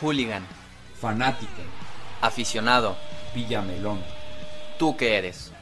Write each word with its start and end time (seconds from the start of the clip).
Hooligan. 0.00 0.46
Fanático. 1.00 1.62
Aficionado. 2.20 2.96
Villamelón. 3.34 4.02
¿Tú 4.78 4.96
qué 4.96 5.16
eres? 5.16 5.52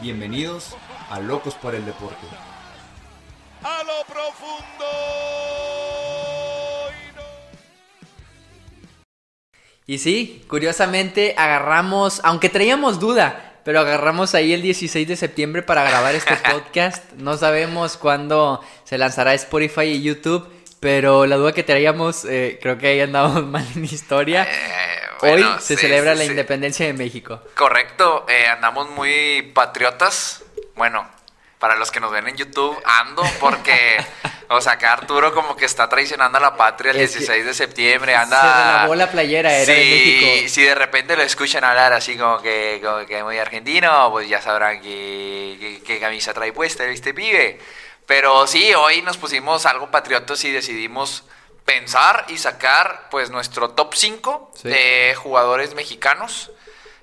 Bienvenidos 0.00 0.76
a 1.10 1.20
Locos 1.20 1.54
por 1.54 1.74
el 1.74 1.84
Deporte. 1.84 2.26
A 3.62 3.82
lo 3.84 4.04
profundo. 4.06 4.84
Y 9.86 9.98
sí, 9.98 10.44
curiosamente 10.48 11.34
agarramos, 11.38 12.20
aunque 12.24 12.48
traíamos 12.48 12.98
duda, 12.98 13.60
pero 13.64 13.80
agarramos 13.80 14.34
ahí 14.34 14.52
el 14.52 14.60
16 14.62 15.06
de 15.06 15.16
septiembre 15.16 15.62
para 15.62 15.84
grabar 15.84 16.14
este 16.14 16.34
podcast. 16.52 17.12
No 17.14 17.36
sabemos 17.36 17.96
cuándo 17.96 18.60
se 18.84 18.98
lanzará 18.98 19.32
Spotify 19.34 19.84
y 19.84 20.02
YouTube, 20.02 20.48
pero 20.80 21.26
la 21.26 21.36
duda 21.36 21.52
que 21.52 21.62
traíamos, 21.62 22.24
eh, 22.24 22.58
creo 22.60 22.78
que 22.78 22.88
ahí 22.88 23.00
andamos 23.00 23.44
mal 23.46 23.66
en 23.74 23.84
historia. 23.84 24.46
Eh, 24.50 25.00
bueno, 25.20 25.54
Hoy 25.54 25.60
se 25.60 25.76
sí, 25.76 25.82
celebra 25.82 26.12
sí, 26.12 26.18
la 26.18 26.24
sí. 26.24 26.30
independencia 26.30 26.86
de 26.86 26.92
México. 26.92 27.40
Correcto, 27.54 28.26
eh, 28.28 28.46
andamos 28.46 28.90
muy 28.90 29.42
patriotas. 29.54 30.44
Bueno, 30.74 31.08
para 31.58 31.76
los 31.76 31.90
que 31.90 32.00
nos 32.00 32.12
ven 32.12 32.28
en 32.28 32.36
YouTube, 32.36 32.76
ando 32.84 33.22
porque, 33.40 33.96
o 34.48 34.60
sea, 34.60 34.72
acá 34.72 34.92
Arturo 34.92 35.32
como 35.32 35.56
que 35.56 35.64
está 35.64 35.88
traicionando 35.88 36.36
a 36.36 36.40
la 36.40 36.56
patria 36.56 36.90
el 36.90 37.00
Es 37.00 37.12
que 37.12 37.18
16 37.20 37.46
de 37.46 37.54
septiembre, 37.54 38.14
anda... 38.14 38.40
Se 38.40 38.72
relavó 38.72 38.94
la 38.94 39.10
playera, 39.10 39.56
era 39.56 39.72
de 39.72 39.82
Sí, 39.82 39.90
México. 39.90 40.48
Si 40.50 40.62
de 40.62 40.74
repente 40.74 41.16
lo 41.16 41.22
escuchan 41.22 41.64
hablar 41.64 41.94
así 41.94 42.16
como 42.18 42.42
que, 42.42 42.80
como 42.84 43.06
que 43.06 43.24
muy 43.24 43.38
argentino, 43.38 44.10
pues 44.10 44.28
ya 44.28 44.42
sabrán 44.42 44.82
qué 44.82 45.98
camisa 45.98 46.34
trae 46.34 46.52
puesta 46.52 46.84
este 46.84 47.14
pibe. 47.14 47.58
Pero 48.06 48.46
sí, 48.46 48.72
hoy 48.74 49.02
nos 49.02 49.16
pusimos 49.16 49.66
algo 49.66 49.90
patriotas 49.90 50.44
y 50.44 50.50
decidimos 50.52 51.24
pensar 51.64 52.24
y 52.28 52.38
sacar 52.38 53.08
pues 53.10 53.30
nuestro 53.30 53.70
top 53.70 53.94
5 53.94 54.52
Sí. 54.54 54.68
de 54.68 55.14
jugadores 55.16 55.74
mexicanos, 55.74 56.50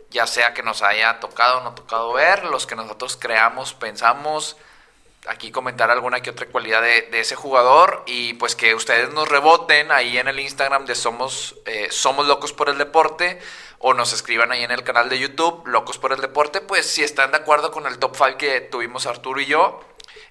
ya 0.09 0.25
sea 0.27 0.53
que 0.53 0.63
nos 0.63 0.81
haya 0.81 1.19
tocado 1.19 1.59
o 1.59 1.63
no 1.63 1.75
tocado 1.75 2.13
ver, 2.13 2.45
los 2.45 2.65
que 2.65 2.75
nosotros 2.75 3.17
creamos, 3.19 3.73
pensamos, 3.73 4.55
aquí 5.27 5.51
comentar 5.51 5.91
alguna 5.91 6.21
que 6.21 6.29
otra 6.29 6.45
cualidad 6.47 6.81
de, 6.81 7.03
de 7.11 7.19
ese 7.19 7.35
jugador 7.35 8.03
y 8.05 8.33
pues 8.35 8.55
que 8.55 8.73
ustedes 8.73 9.09
nos 9.11 9.27
reboten 9.27 9.91
ahí 9.91 10.17
en 10.17 10.27
el 10.29 10.39
Instagram 10.39 10.85
de 10.85 10.95
Somos, 10.95 11.55
eh, 11.65 11.87
Somos 11.91 12.25
Locos 12.27 12.53
por 12.53 12.69
el 12.69 12.77
Deporte 12.77 13.41
o 13.79 13.93
nos 13.93 14.13
escriban 14.13 14.51
ahí 14.53 14.63
en 14.63 14.71
el 14.71 14.83
canal 14.83 15.09
de 15.09 15.19
YouTube 15.19 15.65
Locos 15.67 15.97
por 15.97 16.13
el 16.13 16.21
Deporte, 16.21 16.61
pues 16.61 16.89
si 16.89 17.03
están 17.03 17.31
de 17.31 17.37
acuerdo 17.37 17.71
con 17.71 17.85
el 17.87 17.99
top 17.99 18.15
5 18.15 18.37
que 18.37 18.61
tuvimos 18.61 19.05
Arturo 19.05 19.41
y 19.41 19.45
yo. 19.47 19.81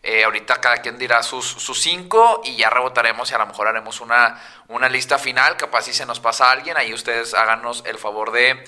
Eh, 0.04 0.24
ahorita 0.24 0.60
cada 0.60 0.78
quien 0.78 0.98
dirá 0.98 1.22
sus, 1.22 1.46
sus 1.46 1.80
cinco 1.80 2.40
y 2.44 2.56
ya 2.56 2.70
rebotaremos 2.70 3.30
y 3.30 3.34
a 3.34 3.38
lo 3.38 3.46
mejor 3.46 3.68
haremos 3.68 4.00
una, 4.00 4.40
una 4.66 4.88
lista 4.88 5.16
final. 5.16 5.56
Capaz 5.56 5.82
si 5.82 5.92
se 5.92 6.06
nos 6.06 6.18
pasa 6.18 6.50
alguien, 6.50 6.76
ahí 6.76 6.92
ustedes 6.92 7.34
háganos 7.34 7.84
el 7.86 7.98
favor 7.98 8.32
de 8.32 8.64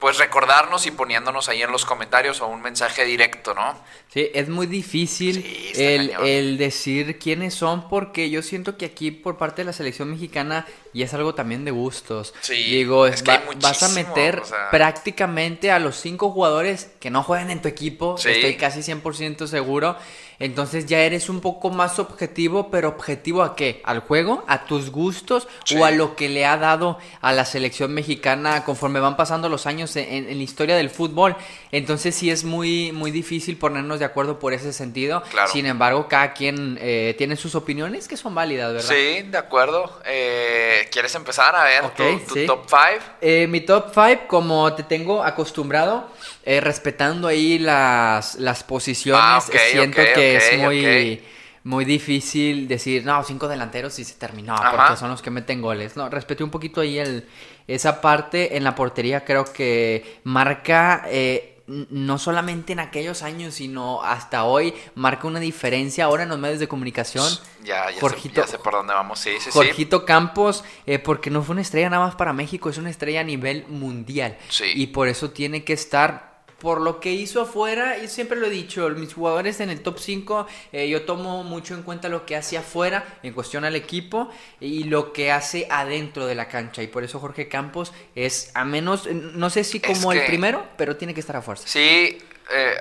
pues 0.00 0.16
recordarnos 0.16 0.86
y 0.86 0.92
poniéndonos 0.92 1.48
ahí 1.48 1.60
en 1.60 1.72
los 1.72 1.84
comentarios 1.84 2.40
o 2.40 2.46
un 2.46 2.62
mensaje 2.62 3.04
directo, 3.04 3.52
¿no? 3.52 3.76
Sí, 4.14 4.30
es 4.32 4.48
muy 4.48 4.66
difícil 4.66 5.42
Sí, 5.74 6.12
el 6.22 6.56
decir 6.56 7.18
quiénes 7.18 7.54
son 7.54 7.88
porque 7.88 8.30
yo 8.30 8.42
siento 8.42 8.76
que 8.76 8.86
aquí 8.86 9.10
por 9.10 9.36
parte 9.36 9.62
de 9.62 9.66
la 9.66 9.72
selección 9.72 10.10
mexicana 10.10 10.66
y 10.98 11.02
es 11.04 11.14
algo 11.14 11.32
también 11.34 11.64
de 11.64 11.70
gustos. 11.70 12.34
Sí, 12.40 12.54
Digo, 12.54 13.06
es 13.06 13.22
que 13.22 13.30
va- 13.30 13.42
vas 13.60 13.82
a 13.84 13.88
meter 13.90 14.40
o 14.40 14.44
sea. 14.44 14.70
prácticamente 14.70 15.70
a 15.70 15.78
los 15.78 15.96
cinco 15.96 16.30
jugadores 16.30 16.90
que 16.98 17.10
no 17.10 17.22
juegan 17.22 17.50
en 17.50 17.62
tu 17.62 17.68
equipo, 17.68 18.18
Sí. 18.18 18.30
estoy 18.30 18.56
casi 18.56 18.82
100% 18.82 19.46
seguro. 19.46 19.96
Entonces 20.40 20.86
ya 20.86 21.00
eres 21.00 21.28
un 21.28 21.40
poco 21.40 21.70
más 21.70 21.98
objetivo, 21.98 22.70
pero 22.70 22.90
objetivo 22.90 23.42
a 23.42 23.56
qué? 23.56 23.80
¿Al 23.84 23.98
juego? 24.00 24.44
¿A 24.46 24.66
tus 24.66 24.90
gustos? 24.90 25.48
Sí. 25.64 25.76
¿O 25.76 25.84
a 25.84 25.90
lo 25.90 26.14
que 26.14 26.28
le 26.28 26.46
ha 26.46 26.56
dado 26.56 26.98
a 27.20 27.32
la 27.32 27.44
selección 27.44 27.92
mexicana 27.92 28.64
conforme 28.64 29.00
van 29.00 29.16
pasando 29.16 29.48
los 29.48 29.66
años 29.66 29.96
en, 29.96 30.28
en 30.28 30.36
la 30.36 30.42
historia 30.44 30.76
del 30.76 30.90
fútbol? 30.90 31.34
Entonces 31.72 32.14
sí 32.14 32.30
es 32.30 32.44
muy, 32.44 32.92
muy 32.92 33.10
difícil 33.10 33.56
ponernos 33.56 33.98
de 33.98 34.04
acuerdo 34.04 34.38
por 34.38 34.52
ese 34.54 34.72
sentido. 34.72 35.24
Claro. 35.30 35.50
Sin 35.50 35.66
embargo, 35.66 36.06
cada 36.06 36.32
quien 36.34 36.78
eh, 36.80 37.16
tiene 37.18 37.34
sus 37.34 37.56
opiniones 37.56 38.06
que 38.06 38.16
son 38.16 38.32
válidas, 38.34 38.72
¿verdad? 38.74 38.88
Sí, 38.94 39.22
de 39.22 39.38
acuerdo. 39.38 40.00
Eh, 40.06 40.87
¿Quieres 40.90 41.14
empezar 41.14 41.54
a 41.54 41.64
ver 41.64 41.84
Ok, 41.84 41.94
tu, 41.96 42.18
tu 42.26 42.34
sí. 42.34 42.46
top 42.46 42.64
5? 42.68 43.04
Eh, 43.20 43.46
mi 43.48 43.60
top 43.60 43.90
5, 43.94 44.22
como 44.28 44.72
te 44.74 44.82
tengo 44.82 45.22
acostumbrado, 45.24 46.10
eh, 46.44 46.60
respetando 46.60 47.28
ahí 47.28 47.58
las, 47.58 48.36
las 48.36 48.62
posiciones, 48.64 49.22
Ah, 49.22 49.40
siento 49.40 49.96
que 50.14 50.36
es 50.36 50.58
muy, 50.58 51.22
muy 51.64 51.84
difícil 51.84 52.66
decir, 52.68 53.04
no, 53.04 53.22
cinco 53.24 53.48
delanteros 53.48 53.98
y 53.98 54.04
se 54.04 54.14
terminó, 54.14 54.54
Ajá. 54.54 54.70
porque 54.76 54.96
son 54.96 55.10
los 55.10 55.22
que 55.22 55.30
meten 55.30 55.60
goles. 55.60 55.96
No, 55.96 56.08
respeté 56.08 56.44
un 56.44 56.50
poquito 56.50 56.80
ahí 56.80 56.98
el, 56.98 57.28
esa 57.66 58.00
parte. 58.00 58.56
En 58.56 58.64
la 58.64 58.74
portería 58.74 59.24
creo 59.24 59.44
que 59.52 60.20
marca... 60.24 61.04
eh, 61.08 61.54
no 61.68 62.18
solamente 62.18 62.72
en 62.72 62.80
aquellos 62.80 63.22
años, 63.22 63.54
sino 63.54 64.02
hasta 64.02 64.44
hoy, 64.44 64.74
marca 64.94 65.26
una 65.26 65.38
diferencia 65.38 66.04
ahora 66.06 66.22
en 66.22 66.30
los 66.30 66.38
medios 66.38 66.58
de 66.58 66.66
comunicación. 66.68 67.28
Ya, 67.62 67.90
ya, 67.90 67.94
sé, 67.94 68.00
Jorgito- 68.00 68.40
ya 68.40 68.46
sé 68.46 68.58
por 68.58 68.72
dónde 68.72 68.94
vamos. 68.94 69.18
Sí, 69.18 69.32
sí, 69.34 69.44
sí. 69.44 69.50
Jorgito 69.52 70.04
Campos, 70.06 70.64
eh, 70.86 70.98
porque 70.98 71.28
no 71.30 71.42
fue 71.42 71.52
una 71.52 71.62
estrella 71.62 71.90
nada 71.90 72.06
más 72.06 72.14
para 72.14 72.32
México, 72.32 72.70
es 72.70 72.78
una 72.78 72.88
estrella 72.90 73.20
a 73.20 73.24
nivel 73.24 73.66
mundial. 73.68 74.38
Sí. 74.48 74.64
Y 74.74 74.88
por 74.88 75.08
eso 75.08 75.30
tiene 75.30 75.62
que 75.64 75.74
estar, 75.74 76.37
por 76.58 76.80
lo 76.80 76.98
que 77.00 77.12
hizo 77.12 77.40
afuera, 77.40 77.98
y 77.98 78.08
siempre 78.08 78.38
lo 78.38 78.46
he 78.46 78.50
dicho, 78.50 78.88
mis 78.90 79.14
jugadores 79.14 79.60
en 79.60 79.70
el 79.70 79.80
top 79.80 79.98
5, 79.98 80.46
eh, 80.72 80.88
yo 80.88 81.02
tomo 81.02 81.44
mucho 81.44 81.74
en 81.74 81.82
cuenta 81.82 82.08
lo 82.08 82.26
que 82.26 82.34
hace 82.34 82.58
afuera 82.58 83.18
en 83.22 83.32
cuestión 83.32 83.64
al 83.64 83.76
equipo 83.76 84.28
y 84.60 84.84
lo 84.84 85.12
que 85.12 85.30
hace 85.30 85.68
adentro 85.70 86.26
de 86.26 86.34
la 86.34 86.48
cancha. 86.48 86.82
Y 86.82 86.88
por 86.88 87.04
eso 87.04 87.20
Jorge 87.20 87.48
Campos 87.48 87.92
es, 88.14 88.50
a 88.54 88.64
menos, 88.64 89.06
no 89.06 89.50
sé 89.50 89.62
si 89.62 89.80
como 89.80 90.12
el 90.12 90.26
primero, 90.26 90.66
pero 90.76 90.96
tiene 90.96 91.14
que 91.14 91.20
estar 91.20 91.36
a 91.36 91.42
fuerza. 91.42 91.68
Sí, 91.68 92.18
eh, 92.50 92.74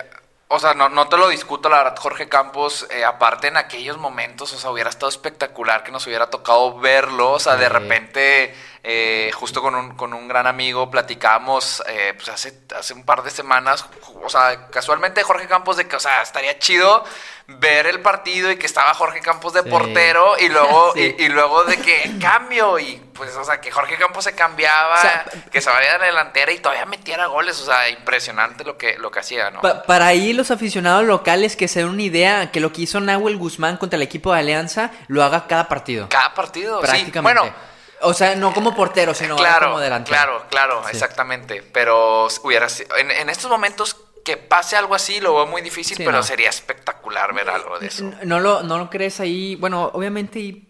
o 0.49 0.59
sea, 0.59 0.73
no, 0.73 0.87
no 0.87 1.09
te 1.09 1.17
lo 1.17 1.27
discuto, 1.27 1.67
la 1.67 1.79
verdad, 1.79 1.97
Jorge 1.97 2.29
Campos, 2.29 2.87
eh, 2.89 3.03
aparte 3.03 3.47
en 3.47 3.57
aquellos 3.57 3.97
momentos, 3.97 4.53
o 4.53 4.57
sea, 4.57 4.71
hubiera 4.71 4.89
estado 4.89 5.09
espectacular 5.09 5.83
que 5.83 5.91
nos 5.91 6.07
hubiera 6.07 6.29
tocado 6.29 6.79
verlo, 6.79 7.33
o 7.33 7.39
sea, 7.39 7.57
de 7.57 7.67
repente, 7.67 8.55
eh, 8.81 9.29
justo 9.33 9.61
con 9.61 9.75
un, 9.75 9.97
con 9.97 10.13
un 10.13 10.29
gran 10.29 10.47
amigo, 10.47 10.89
platicamos, 10.89 11.83
eh, 11.87 12.13
pues 12.15 12.29
hace, 12.29 12.61
hace 12.77 12.93
un 12.93 13.03
par 13.03 13.23
de 13.23 13.29
semanas, 13.29 13.85
o 14.23 14.29
sea, 14.29 14.67
casualmente 14.67 15.21
Jorge 15.21 15.47
Campos, 15.47 15.75
de 15.75 15.85
que, 15.85 15.97
o 15.97 15.99
sea, 15.99 16.21
estaría 16.21 16.57
chido 16.59 17.03
ver 17.47 17.87
el 17.87 18.01
partido 18.01 18.51
y 18.51 18.57
que 18.57 18.65
estaba 18.65 18.93
Jorge 18.93 19.21
Campos 19.21 19.53
de 19.53 19.63
Sí. 19.63 19.69
portero 19.69 20.37
y 20.37 20.49
luego, 20.49 20.91
Sí. 20.95 21.15
y, 21.17 21.23
y 21.23 21.29
luego 21.29 21.63
de 21.63 21.77
que 21.77 22.11
cambio 22.21 22.77
y 22.77 23.01
pues, 23.13 23.35
o 23.35 23.43
sea, 23.43 23.59
que 23.61 23.71
Jorge 23.71 23.95
Campos 23.97 24.25
se 24.25 24.35
cambiaba, 24.35 24.95
O 24.97 25.01
sea, 25.01 25.25
que 25.51 25.59
se 25.61 25.69
vaya 25.71 25.95
a 25.95 25.97
la 25.97 26.05
delantera 26.07 26.51
y 26.51 26.59
todavía 26.59 26.85
metiera 26.85 27.25
goles, 27.27 27.59
o 27.61 27.65
sea, 27.65 27.89
impresionante 27.89 28.63
lo 28.63 28.77
que, 28.77 28.97
lo 28.99 29.09
que 29.09 29.19
hacía, 29.21 29.49
¿no? 29.49 29.61
Pa- 29.61 29.81
para 29.83 30.05
ahí 30.07 30.33
los 30.33 30.51
aficionados 30.51 31.05
locales 31.05 31.55
que 31.55 31.67
se 31.67 31.79
den 31.79 31.89
una 31.89 32.01
idea 32.03 32.51
que 32.51 32.59
lo 32.59 32.71
que 32.73 32.81
hizo 32.81 32.99
Nahuel 32.99 33.37
Guzmán 33.37 33.77
contra 33.77 33.95
el 33.97 34.03
equipo 34.03 34.33
de 34.33 34.39
Alianza 34.39 34.91
lo 35.07 35.23
haga 35.23 35.47
cada 35.47 35.67
partido. 35.67 36.07
Cada 36.09 36.33
partido, 36.33 36.81
sí. 36.81 36.87
Prácticamente. 36.87 37.39
Bueno, 37.39 37.55
o 38.01 38.13
sea, 38.13 38.35
no 38.35 38.53
como 38.53 38.75
portero, 38.75 39.15
sino 39.15 39.35
claro, 39.37 39.67
como 39.69 39.79
delantero. 39.79 40.15
claro, 40.15 40.45
claro, 40.51 40.83
Sí. 40.83 40.91
exactamente. 40.91 41.63
Pero 41.63 42.27
hubiera 42.43 42.69
sido- 42.69 42.95
en, 42.97 43.09
en 43.09 43.29
estos 43.31 43.49
momentos 43.49 43.95
que 44.27 44.35
pase 44.35 44.75
algo 44.75 44.93
así 44.93 45.21
lo 45.21 45.33
veo 45.33 45.47
muy 45.47 45.61
difícil, 45.61 45.95
Sí, 45.95 46.03
pero 46.03 46.17
no. 46.17 46.23
sería 46.23 46.49
espectacular 46.49 47.33
ver 47.33 47.49
algo 47.49 47.79
de 47.79 47.87
eso. 47.87 48.11
No 48.25 48.41
lo, 48.41 48.61
no 48.61 48.77
lo 48.77 48.89
crees 48.89 49.21
ahí. 49.21 49.55
Bueno, 49.55 49.89
obviamente 49.93 50.63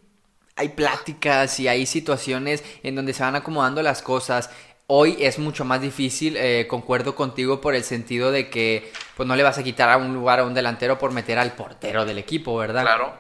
hay, 0.56 0.70
pláticas 0.70 1.60
y 1.60 1.68
hay 1.68 1.88
situaciones 1.88 2.64
en 2.84 2.96
donde 2.96 3.14
se 3.14 3.24
van 3.24 3.36
acomodando 3.36 3.82
las 3.82 4.04
cosas. 4.04 4.52
Hoy 4.86 5.18
es 5.20 5.40
mucho 5.40 5.66
más 5.66 5.82
difícil, 5.82 6.38
eh, 6.38 6.68
concuerdo 6.70 7.16
contigo 7.16 7.60
por 7.60 7.74
el 7.74 7.84
sentido 7.84 8.32
de 8.32 8.52
que 8.52 8.92
pues 9.16 9.26
no 9.28 9.36
le 9.36 9.42
vas 9.42 9.58
a 9.58 9.64
quitar 9.64 9.90
a 9.90 9.98
un 9.98 10.14
lugar 10.14 10.40
a 10.40 10.44
un 10.46 10.54
delantero 10.54 11.00
por 11.00 11.12
meter 11.12 11.40
al 11.40 11.54
portero 11.54 12.06
del 12.06 12.20
equipo, 12.20 12.56
¿verdad? 12.58 12.84
Claro. 12.84 13.18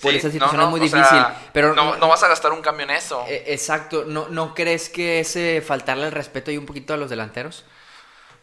Por 0.00 0.12
Sí, 0.12 0.18
esa 0.18 0.30
situación 0.30 0.60
no, 0.60 0.64
es 0.66 0.70
muy 0.70 0.88
sea, 0.88 0.98
difícil, 1.00 1.24
pero 1.52 1.74
no, 1.74 1.96
no 1.96 2.08
vas 2.08 2.22
a 2.22 2.28
gastar 2.28 2.52
un 2.52 2.62
cambio 2.62 2.84
en 2.84 2.90
eso. 2.90 3.24
Eh, 3.28 3.42
exacto, 3.48 4.04
¿No, 4.06 4.28
¿no 4.28 4.54
crees 4.54 4.88
que 4.88 5.18
ese 5.18 5.62
faltarle 5.66 6.06
el 6.06 6.12
respeto 6.12 6.52
y 6.52 6.58
un 6.58 6.64
poquito 6.66 6.94
a 6.94 6.96
los 6.96 7.10
delanteros? 7.10 7.64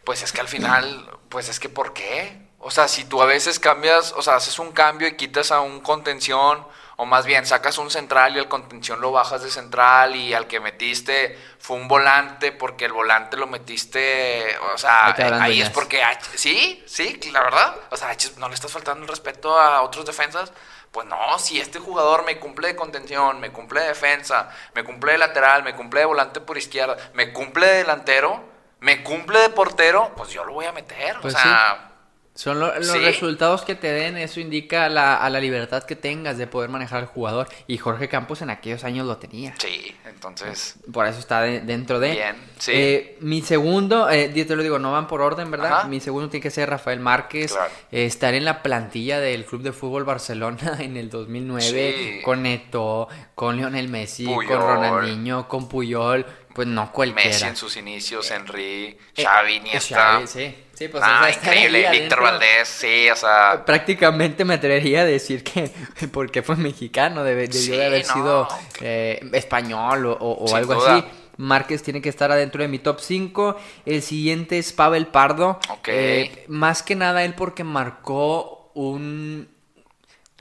Pues 0.04 0.22
es 0.24 0.32
que 0.32 0.40
al 0.40 0.48
final, 0.48 1.08
pues 1.32 1.48
es 1.48 1.60
que 1.60 1.68
¿por 1.68 1.92
qué? 1.94 2.38
O 2.60 2.70
sea, 2.70 2.88
si 2.88 3.04
tú 3.04 3.22
a 3.22 3.26
veces 3.26 3.58
cambias, 3.58 4.12
o 4.12 4.22
sea, 4.22 4.36
haces 4.36 4.58
un 4.60 4.72
cambio 4.72 5.08
y 5.08 5.16
quitas 5.16 5.50
a 5.50 5.60
un 5.60 5.80
contención, 5.80 6.66
o 6.96 7.06
más 7.06 7.26
bien 7.26 7.46
sacas 7.46 7.78
un 7.78 7.90
central 7.90 8.36
y 8.36 8.38
el 8.38 8.48
contención 8.48 9.00
lo 9.00 9.10
bajas 9.12 9.42
de 9.42 9.50
central 9.50 10.14
y 10.14 10.34
al 10.34 10.46
que 10.46 10.60
metiste 10.60 11.36
fue 11.58 11.76
un 11.76 11.88
volante 11.88 12.52
porque 12.52 12.84
el 12.84 12.92
volante 12.92 13.36
lo 13.36 13.48
metiste, 13.48 14.56
o 14.74 14.78
sea, 14.78 15.10
Ahí 15.40 15.60
es 15.60 15.70
porque, 15.70 16.02
H- 16.04 16.20
sí, 16.38 16.82
sí, 16.86 17.18
la 17.32 17.42
verdad, 17.42 17.76
o 17.90 17.96
sea, 17.96 18.10
H- 18.10 18.32
no 18.38 18.48
le 18.48 18.54
estás 18.54 18.72
faltando 18.72 19.02
el 19.04 19.08
respeto 19.08 19.58
a 19.58 19.82
otros 19.82 20.06
defensas. 20.06 20.52
Pues 20.92 21.06
no, 21.06 21.38
si 21.38 21.60
este 21.60 21.78
jugador 21.78 22.24
me 22.24 22.38
cumple 22.38 22.68
de 22.68 22.76
contención, 22.76 23.40
me 23.40 23.50
cumple 23.50 23.80
de 23.80 23.88
defensa, 23.88 24.50
me 24.74 24.84
cumple 24.84 25.12
de 25.12 25.18
lateral, 25.18 25.62
me 25.62 25.74
cumple 25.74 26.00
de 26.00 26.06
volante 26.06 26.40
por 26.42 26.58
izquierda, 26.58 26.96
me 27.14 27.32
cumple 27.32 27.66
de 27.66 27.78
delantero, 27.78 28.44
me 28.82 29.02
cumple 29.02 29.38
de 29.38 29.48
portero, 29.48 30.12
pues 30.16 30.30
yo 30.30 30.44
lo 30.44 30.52
voy 30.52 30.66
a 30.66 30.72
meter. 30.72 31.16
Pues 31.22 31.34
o 31.34 31.38
sea, 31.38 31.88
Son 32.34 32.58
lo- 32.58 32.74
los 32.76 32.86
¿Sí? 32.86 32.98
resultados 32.98 33.60
que 33.60 33.74
te 33.74 33.92
den, 33.92 34.16
eso 34.16 34.40
indica 34.40 34.88
la, 34.88 35.16
a 35.18 35.28
la 35.28 35.38
libertad 35.38 35.82
que 35.82 35.96
tengas 35.96 36.38
de 36.38 36.46
poder 36.46 36.70
manejar 36.70 37.00
al 37.00 37.06
jugador. 37.06 37.46
Y 37.66 37.76
Jorge 37.76 38.08
Campos 38.08 38.40
en 38.40 38.48
aquellos 38.48 38.84
años 38.84 39.06
lo 39.06 39.18
tenía. 39.18 39.52
Sí, 39.58 39.94
entonces. 40.06 40.76
Por 40.90 41.06
eso 41.06 41.18
está 41.18 41.42
de- 41.42 41.60
dentro 41.60 42.00
de. 42.00 42.12
Bien, 42.12 42.36
sí. 42.58 42.72
Eh, 42.74 43.18
mi 43.20 43.42
segundo, 43.42 44.08
eh, 44.08 44.32
yo 44.34 44.46
te 44.46 44.56
lo 44.56 44.62
digo, 44.62 44.78
no 44.78 44.92
van 44.92 45.08
por 45.08 45.20
orden, 45.20 45.50
¿verdad? 45.50 45.80
Ajá. 45.80 45.88
Mi 45.88 46.00
segundo 46.00 46.30
tiene 46.30 46.42
que 46.42 46.50
ser 46.50 46.70
Rafael 46.70 47.00
Márquez. 47.00 47.52
Claro. 47.52 47.70
eh, 47.90 48.06
estar 48.06 48.32
en 48.32 48.46
la 48.46 48.62
plantilla 48.62 49.20
del 49.20 49.44
Club 49.44 49.60
de 49.60 49.72
Fútbol 49.72 50.04
Barcelona 50.04 50.56
en 50.80 50.96
el 50.96 51.10
2009. 51.10 51.94
Sí. 51.98 52.22
Con 52.24 52.44
Neto, 52.44 53.08
con 53.34 53.58
Lionel 53.58 53.88
Messi, 53.88 54.24
Puyol. 54.24 54.46
con 54.46 54.66
Ronaldinho, 54.66 55.48
con 55.48 55.68
Puyol. 55.68 56.24
Pues 56.54 56.68
no 56.68 56.92
cualquiera. 56.92 57.28
Messi 57.30 57.44
en 57.46 57.56
sus 57.56 57.76
inicios, 57.76 58.30
Henry, 58.30 58.98
Eh, 59.16 59.24
Xavi, 59.24 59.52
eh, 59.52 59.56
Iniesta. 59.56 59.96
Xavi, 59.96 60.26
sí. 60.26 60.54
Sí, 60.74 60.88
pues, 60.88 61.02
o 61.02 61.06
ah, 61.06 61.20
sea, 61.30 61.34
increíble. 61.34 61.88
Víctor. 61.90 62.22
Valdés, 62.22 62.68
sí, 62.68 63.08
o 63.10 63.16
sea. 63.16 63.62
Prácticamente 63.64 64.44
me 64.44 64.54
atrevería 64.54 65.02
a 65.02 65.04
decir 65.04 65.44
que 65.44 65.70
porque 66.12 66.42
fue 66.42 66.56
mexicano, 66.56 67.22
debe, 67.24 67.42
debió 67.48 67.60
Sí, 67.60 67.70
de 67.70 67.86
haber 67.86 68.06
no. 68.08 68.12
sido 68.14 68.48
eh, 68.80 69.20
español 69.32 70.06
o, 70.06 70.12
o- 70.14 70.54
algo 70.56 70.74
duda. 70.74 70.96
así. 70.96 71.04
Márquez 71.38 71.82
tiene 71.82 72.02
que 72.02 72.08
estar 72.10 72.30
adentro 72.30 72.62
de 72.62 72.68
mi 72.68 72.78
top 72.78 73.00
5. 73.00 73.56
El 73.86 74.02
siguiente 74.02 74.58
es 74.58 74.72
Pavel 74.72 75.06
Pardo. 75.06 75.58
Ok. 75.70 75.88
Eh, 75.88 76.44
más 76.48 76.82
que 76.82 76.94
nada 76.94 77.24
él 77.24 77.34
porque 77.34 77.64
marcó 77.64 78.70
un, 78.74 79.48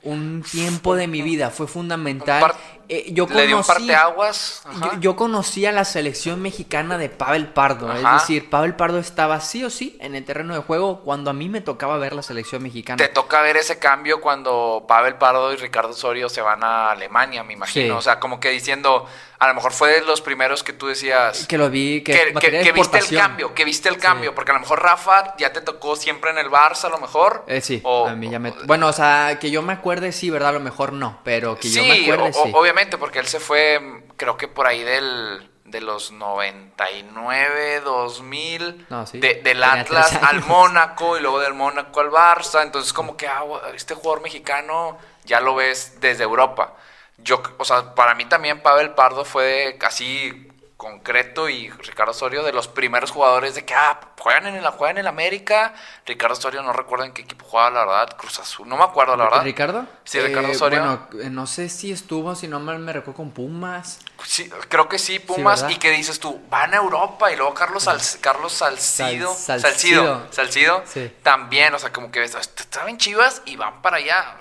un 0.03 0.43
tiempo 0.49 0.95
de 0.95 1.07
mi 1.07 1.21
vida. 1.21 1.49
Fue 1.49 1.67
fundamental. 1.67 2.53
Eh, 2.93 3.05
yo 3.13 3.25
Le 3.29 3.47
dio 3.47 3.55
un 3.55 3.63
conocí- 3.63 3.67
parteaguas. 3.67 4.63
yo, 4.83 4.99
yo 4.99 5.15
conocí 5.15 5.65
a 5.65 5.71
la 5.71 5.85
selección 5.85 6.41
mexicana 6.41 6.97
de 6.97 7.07
Pavel 7.07 7.47
Pardo, 7.47 7.89
Ajá. 7.89 8.17
es 8.17 8.21
decir, 8.23 8.49
Pavel 8.49 8.75
Pardo 8.75 8.99
estaba 8.99 9.39
sí 9.39 9.63
o 9.63 9.69
sí 9.69 9.97
en 10.01 10.13
el 10.13 10.25
terreno 10.25 10.53
de 10.53 10.59
juego 10.61 10.99
cuando 10.99 11.29
a 11.29 11.33
mí 11.33 11.47
me 11.47 11.61
tocaba 11.61 11.97
ver 11.97 12.11
la 12.11 12.21
selección 12.21 12.61
mexicana. 12.63 12.97
Te 12.97 13.07
toca 13.07 13.41
ver 13.41 13.55
ese 13.55 13.79
cambio 13.79 14.19
cuando 14.19 14.83
Pavel 14.89 15.15
Pardo 15.15 15.53
y 15.53 15.55
Ricardo 15.55 15.91
Osorio 15.91 16.27
se 16.27 16.41
van 16.41 16.65
a 16.65 16.91
Alemania, 16.91 17.43
me 17.45 17.53
imagino. 17.53 17.85
Sí. 17.93 17.97
O 17.97 18.01
sea, 18.01 18.19
como 18.19 18.41
que 18.41 18.49
diciendo, 18.49 19.05
a 19.39 19.47
lo 19.47 19.53
mejor 19.55 19.71
fue 19.71 19.91
de 19.93 20.01
los 20.01 20.19
primeros 20.21 20.61
que 20.61 20.73
tú 20.73 20.87
decías. 20.87 21.47
Que 21.47 21.57
lo 21.57 21.69
vi, 21.69 22.03
que, 22.03 22.11
que, 22.11 22.33
que- 22.33 22.59
que 22.61 22.71
viste 22.73 22.97
el 22.99 23.07
cambio, 23.17 23.53
que 23.55 23.63
viste 23.63 23.87
el 23.87 23.97
cambio, 23.97 24.35
porque 24.35 24.51
a 24.51 24.55
lo 24.55 24.59
mejor 24.59 24.83
Rafa 24.83 25.33
ya 25.37 25.53
te 25.53 25.61
tocó 25.61 25.95
siempre 25.95 26.29
en 26.31 26.37
el 26.39 26.49
Barça, 26.51 26.85
a 26.85 26.89
lo 26.89 26.97
mejor. 26.99 27.45
Eh, 27.47 27.61
sí, 27.61 27.79
o- 27.83 28.07
a 28.07 28.15
mí 28.15 28.29
ya 28.29 28.37
me... 28.37 28.49
o- 28.49 28.55
Bueno, 28.65 28.87
o 28.87 28.93
sea, 28.93 29.37
que 29.39 29.49
yo 29.49 29.61
me 29.61 29.71
acuerde, 29.73 30.11
sí, 30.11 30.29
¿verdad? 30.29 30.49
A 30.49 30.53
lo 30.53 30.59
mejor 30.59 30.91
no, 30.91 31.19
pero 31.23 31.57
que 31.57 31.69
yo 31.69 31.83
me 31.85 32.01
acuerde, 32.03 32.31
o- 32.35 32.43
sí. 32.43 32.51
obviamente, 32.53 32.80
porque 32.97 33.19
él 33.19 33.27
se 33.27 33.39
fue, 33.39 34.03
creo 34.17 34.37
que 34.37 34.47
por 34.47 34.67
ahí 34.67 34.83
del 34.83 35.47
de 35.65 35.79
los 35.79 36.11
99, 36.11 37.81
2000, 37.81 38.85
No, 38.89 39.05
sí, 39.05 39.19
de- 39.19 39.35
del 39.35 39.43
tenía 39.61 39.71
Atlas 39.73 40.13
al. 40.21 40.43
Mónaco 40.45 41.17
y 41.17 41.21
luego 41.21 41.39
del 41.39 41.53
Mónaco 41.53 41.99
al 42.01 42.09
Barça, 42.09 42.61
entonces 42.63 42.91
como 42.93 43.15
que 43.15 43.27
ah, 43.27 43.43
este 43.73 43.93
jugador 43.95 44.21
mexicano 44.21 44.97
ya 45.23 45.39
lo 45.39 45.55
ves 45.55 45.99
desde 46.01 46.23
Europa. 46.23 46.73
Yo, 47.17 47.41
o 47.57 47.65
sea, 47.65 47.93
para 47.95 48.15
mí 48.15 48.25
también 48.25 48.61
Pavel 48.61 48.91
Pardo 48.91 49.23
fue 49.23 49.77
así 49.85 50.50
concreto 50.81 51.47
y 51.47 51.69
Ricardo 51.69 52.09
Osorio 52.09 52.41
de 52.41 52.51
los 52.51 52.67
primeros 52.67 53.11
jugadores 53.11 53.53
de 53.53 53.63
que 53.63 53.75
ah, 53.75 53.99
juegan 54.17 54.47
en 54.47 54.63
la 54.63 54.71
juegan 54.71 54.97
en 54.97 55.01
el 55.01 55.07
América. 55.07 55.75
Ricardo 56.07 56.33
Osorio 56.33 56.63
no 56.63 56.73
recuerdo 56.73 57.05
en 57.05 57.13
qué 57.13 57.21
equipo 57.21 57.45
jugaba, 57.45 57.69
la 57.69 57.85
verdad, 57.85 58.17
Cruz 58.17 58.39
Azul, 58.39 58.67
no 58.67 58.77
me 58.77 58.83
acuerdo 58.83 59.15
la 59.15 59.25
verdad. 59.25 59.43
¿Ricardo? 59.43 59.85
Sí, 60.03 60.19
Ricardo 60.19 60.47
Eh, 60.47 60.55
Osorio. 60.55 60.79
Bueno, 60.81 61.23
eh, 61.23 61.29
no 61.29 61.45
sé 61.45 61.69
si 61.69 61.91
estuvo, 61.91 62.33
si 62.33 62.47
no 62.47 62.59
mal 62.59 62.79
me 62.79 62.93
recuerdo 62.93 63.17
con 63.17 63.29
Pumas. 63.29 63.99
Sí, 64.25 64.49
creo 64.69 64.87
que 64.87 64.99
sí, 64.99 65.19
Pumas. 65.19 65.61
¿verdad? 65.61 65.75
y 65.75 65.79
que 65.79 65.91
dices 65.91 66.19
tú, 66.19 66.41
van 66.49 66.73
a 66.73 66.77
Europa. 66.77 67.31
Y 67.31 67.35
luego 67.35 67.53
Carlos, 67.53 67.83
Sal- 67.83 67.99
Carlos 68.21 68.53
Salcido. 68.53 69.33
Sal- 69.33 69.59
Salcido. 69.61 70.03
Salcido. 70.03 70.27
Salcido. 70.31 70.83
Sí. 70.85 71.11
También, 71.23 71.73
o 71.73 71.79
sea, 71.79 71.91
como 71.91 72.11
que 72.11 72.19
ves, 72.19 72.35
estaban 72.35 72.97
chivas 72.97 73.41
y 73.45 73.55
van 73.55 73.81
para 73.81 73.97
allá. 73.97 74.37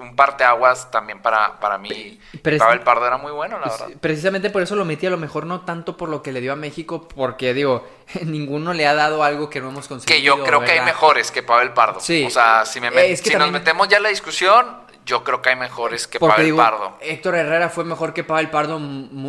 Un 0.00 0.14
parteaguas 0.16 0.90
también 0.90 1.20
para, 1.20 1.58
para 1.60 1.78
mí. 1.78 2.20
Pavel 2.58 2.80
Pardo 2.80 3.06
era 3.06 3.16
muy 3.16 3.32
bueno, 3.32 3.58
la 3.58 3.66
verdad. 3.66 3.86
Pues, 3.86 3.98
Precisamente 4.00 4.50
por 4.50 4.62
eso 4.62 4.74
lo 4.76 4.84
metí, 4.84 5.06
a 5.06 5.10
lo 5.10 5.16
mejor 5.18 5.46
no 5.46 5.62
tanto 5.62 5.96
por 5.96 6.08
lo 6.08 6.22
que 6.22 6.32
le 6.32 6.40
dio 6.40 6.52
a 6.52 6.56
México, 6.56 7.08
porque 7.08 7.54
digo, 7.54 7.86
ninguno 8.22 8.72
le 8.72 8.86
ha 8.86 8.94
dado 8.94 9.22
algo 9.24 9.50
que 9.50 9.60
no 9.60 9.68
hemos 9.70 9.88
conseguido. 9.88 10.14
Que 10.16 10.22
yo 10.22 10.44
creo 10.44 10.60
que 10.60 10.72
hay 10.72 10.78
¿verdad? 10.78 10.86
mejores 10.94 11.30
que 11.30 11.42
Pavel 11.42 11.72
Pardo. 11.72 12.00
Sí. 12.00 12.24
O 12.26 12.30
sea, 12.30 12.64
si, 12.66 12.80
me 12.80 12.90
met- 12.90 13.10
Es 13.10 13.22
que 13.22 13.30
si 13.30 13.36
nos 13.36 13.50
metemos 13.50 13.88
ya 13.88 13.96
en 13.98 14.02
la 14.04 14.08
discusión, 14.10 14.83
yo 15.04 15.22
creo 15.24 15.42
que 15.42 15.50
hay 15.50 15.56
mejores 15.56 16.06
que 16.06 16.18
Porque 16.18 16.32
Pavel 16.32 16.44
digo, 16.46 16.56
Pardo. 16.56 16.96
Héctor 17.00 17.34
Herrera 17.34 17.68
fue 17.68 17.84
mejor 17.84 18.14
que 18.14 18.24
Pavel 18.24 18.50
Pardo, 18.50 18.80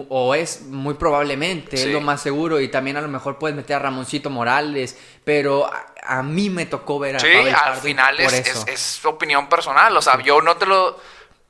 o 0.10 0.33
es 0.36 0.62
muy 0.63 0.94
probablemente, 0.94 1.75
Sí. 1.77 1.88
es 1.88 1.94
lo 1.94 2.01
más 2.01 2.22
seguro, 2.22 2.60
y 2.62 2.69
también 2.69 2.98
a 2.98 3.01
lo 3.01 3.07
mejor 3.10 3.38
puedes 3.38 3.56
meter 3.56 3.75
a 3.75 3.80
Ramoncito 3.80 4.30
Morales, 4.30 4.98
pero 5.24 5.66
a, 5.66 5.86
a 6.04 6.24
mí 6.24 6.50
me 6.50 6.66
tocó 6.66 7.00
ver 7.00 7.18
a 7.18 7.19
Sí, 7.19 7.27
Pavel 7.33 7.54
al 7.54 7.60
Pardo 7.62 7.81
final 7.81 8.16
por 8.16 8.25
es, 8.33 8.48
es, 8.48 8.68
es 8.68 9.06
opinión 9.06 9.48
personal. 9.50 9.95
O 9.98 10.01
sea, 10.01 10.22
yo 10.22 10.42
no 10.42 10.56
te 10.57 10.66
lo. 10.66 10.98